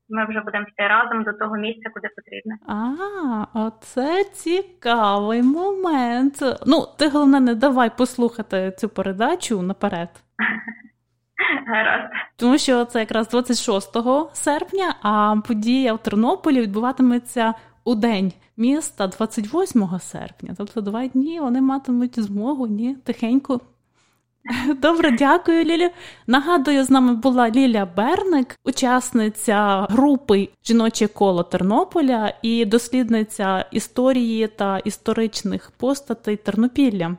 ми 0.10 0.26
вже 0.26 0.42
будемо 0.42 0.66
йти 0.68 0.88
разом 0.88 1.24
до 1.24 1.34
того 1.34 1.58
місця, 1.58 1.90
куди 1.94 2.08
потрібно. 2.16 2.56
А, 2.68 3.46
оце 3.66 4.24
цікавий 4.24 5.44
момент. 5.44 6.44
Ну, 6.68 6.86
ти 6.98 7.10
головне, 7.10 7.40
не 7.40 7.56
давай 7.56 7.98
послухати 7.98 8.74
цю 8.78 8.90
передачу 8.90 9.62
наперед. 9.62 10.10
Гаразд. 11.68 12.14
Тому 12.38 12.58
що 12.58 12.86
це 12.86 13.00
якраз 13.00 13.30
26 13.30 13.98
серпня, 14.34 14.96
а 15.02 15.36
подія 15.48 15.94
в 15.94 16.04
Тернополі 16.04 16.62
відбуватиметься 16.62 17.54
у 17.84 17.96
день 17.96 18.34
міста 18.58 19.08
28 19.08 20.00
серпня. 20.00 20.54
Тобто 20.58 20.82
два 20.82 21.08
дні 21.08 21.40
вони 21.40 21.62
матимуть 21.62 22.20
змогу 22.20 22.68
ні 22.68 22.96
тихенько 22.96 23.60
Добре, 24.82 25.12
дякую, 25.12 25.64
Лілі. 25.64 25.90
Нагадую, 26.28 26.84
з 26.84 26.90
нами 26.90 27.14
була 27.14 27.50
Ліля 27.50 27.88
Берник, 27.98 28.60
учасниця 28.64 29.88
групи 29.90 30.50
Жіноче 30.66 31.08
коло 31.08 31.44
Тернополя 31.44 32.34
і 32.42 32.66
дослідниця 32.66 33.66
історії 33.72 34.48
та 34.48 34.78
історичних 34.78 35.72
постатей 35.72 36.38
Тернопілля. 36.38 37.18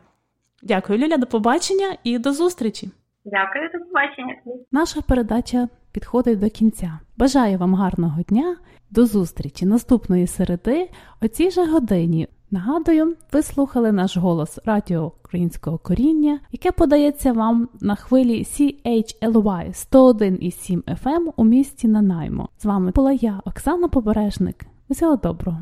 Дякую, 0.62 0.98
Ліля, 0.98 1.16
до 1.16 1.26
побачення 1.26 1.96
і 2.04 2.18
до 2.18 2.32
зустрічі. 2.32 2.90
Дякую, 3.24 3.70
до 3.72 3.84
побачення. 3.84 4.34
Наша 4.72 5.00
передача 5.00 5.68
підходить 5.92 6.38
до 6.38 6.50
кінця. 6.50 6.98
Бажаю 7.16 7.58
вам 7.58 7.74
гарного 7.74 8.22
дня, 8.22 8.56
до 8.90 9.06
зустрічі 9.06 9.66
наступної 9.66 10.26
середи 10.26 10.88
о 11.22 11.28
цій 11.28 11.50
же 11.50 11.66
годині. 11.66 12.28
Нагадую, 12.52 13.16
ви 13.32 13.42
слухали 13.42 13.92
наш 13.92 14.16
голос 14.16 14.58
Радіо 14.64 15.12
Українського 15.24 15.78
коріння, 15.78 16.40
яке 16.52 16.72
подається 16.72 17.32
вам 17.32 17.68
на 17.80 17.94
хвилі 17.94 18.42
CHLY 18.44 19.74
101,7 19.92 20.82
FM 20.82 21.32
у 21.36 21.44
місті 21.44 21.88
Нанаймо. 21.88 22.48
З 22.58 22.64
вами 22.64 22.90
була 22.90 23.12
я, 23.12 23.40
Оксана 23.44 23.88
Побережник. 23.88 24.66
Усього 24.88 25.16
доброго. 25.16 25.58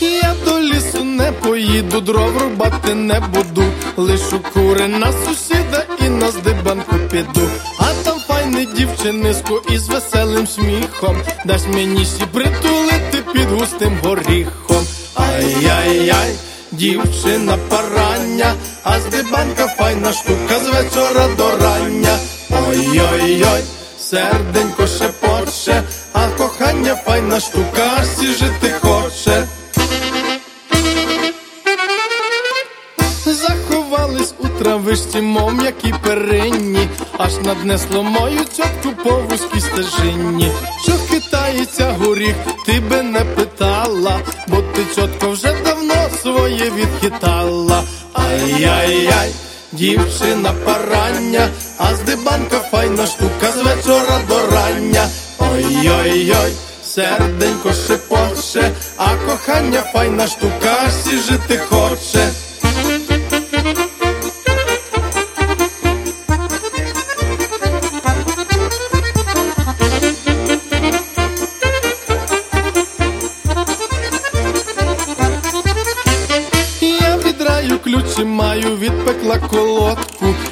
Я 0.00 0.34
до 0.44 0.60
лісу 0.60 1.04
не 1.04 1.32
поїду, 1.32 2.00
дров 2.00 2.42
рубати 2.42 2.94
не 2.94 3.20
буду. 3.20 3.62
Лишу 3.96 4.40
кури 4.54 4.88
на 4.88 5.12
сусіда 5.12 5.84
і 6.06 6.08
на 6.08 6.30
здибанку 6.30 6.96
піду. 7.10 7.48
А 7.78 8.04
там 8.04 8.19
файне 8.50 8.66
дівчиниско 8.74 9.62
із 9.70 9.88
веселим 9.88 10.46
сміхом. 10.46 11.16
Дасть 11.44 11.68
мені 11.68 12.04
сі 12.04 12.24
притулити 12.32 13.24
під 13.32 13.50
густим 13.50 13.98
горіхом. 14.02 14.86
Ай-яй-яй, 15.14 16.34
дівчина 16.72 17.58
парання, 17.68 18.54
а 18.82 19.00
здибанка 19.00 19.66
файна 19.66 20.12
штука 20.12 20.58
з 20.58 20.68
вечора 20.68 21.28
до 21.36 21.50
рання. 21.56 22.18
Ой-ой-ой, 22.50 23.62
серденько 24.00 24.86
шепоче, 24.86 25.82
а 26.12 26.28
кохання 26.28 26.94
файна 26.94 27.40
штука, 27.40 27.90
аж 27.98 28.26
жити 28.38 28.74
хоче. 28.80 29.46
У 34.60 34.62
травишці, 34.62 35.20
мов 35.20 35.54
м'які 35.54 35.94
перинні, 36.02 36.88
аж 37.18 37.32
наднесло 37.44 38.02
мою 38.02 38.44
цьотку 38.44 39.02
по 39.04 39.10
вузькій 39.10 39.60
стежині. 39.60 40.52
Що 40.82 40.92
хитається 40.92 41.96
горіх, 41.98 42.34
ти 42.66 42.80
би 42.80 43.02
не 43.02 43.20
питала, 43.20 44.20
бо 44.48 44.56
ти 44.56 44.86
чотко 44.94 45.30
вже 45.30 45.54
давно 45.64 45.94
своє 46.22 46.70
відхитала. 46.70 47.82
Ай-яй-яй, 48.12 49.30
дівчина 49.72 50.52
парання, 50.64 51.48
а 51.78 51.94
здибанка 51.94 52.58
файна 52.70 53.06
штука 53.06 53.52
з 53.56 53.62
вечора 53.62 54.20
до 54.28 54.46
рання. 54.56 55.08
Ой-ой-ой, 55.38 56.52
серденько 56.84 57.72
шепоче, 57.72 58.70
а 58.96 59.14
кохання 59.26 59.82
файна 59.92 60.26
штука, 60.26 60.76
всі 60.88 61.18
жити 61.18 61.60
хоче. 61.70 62.30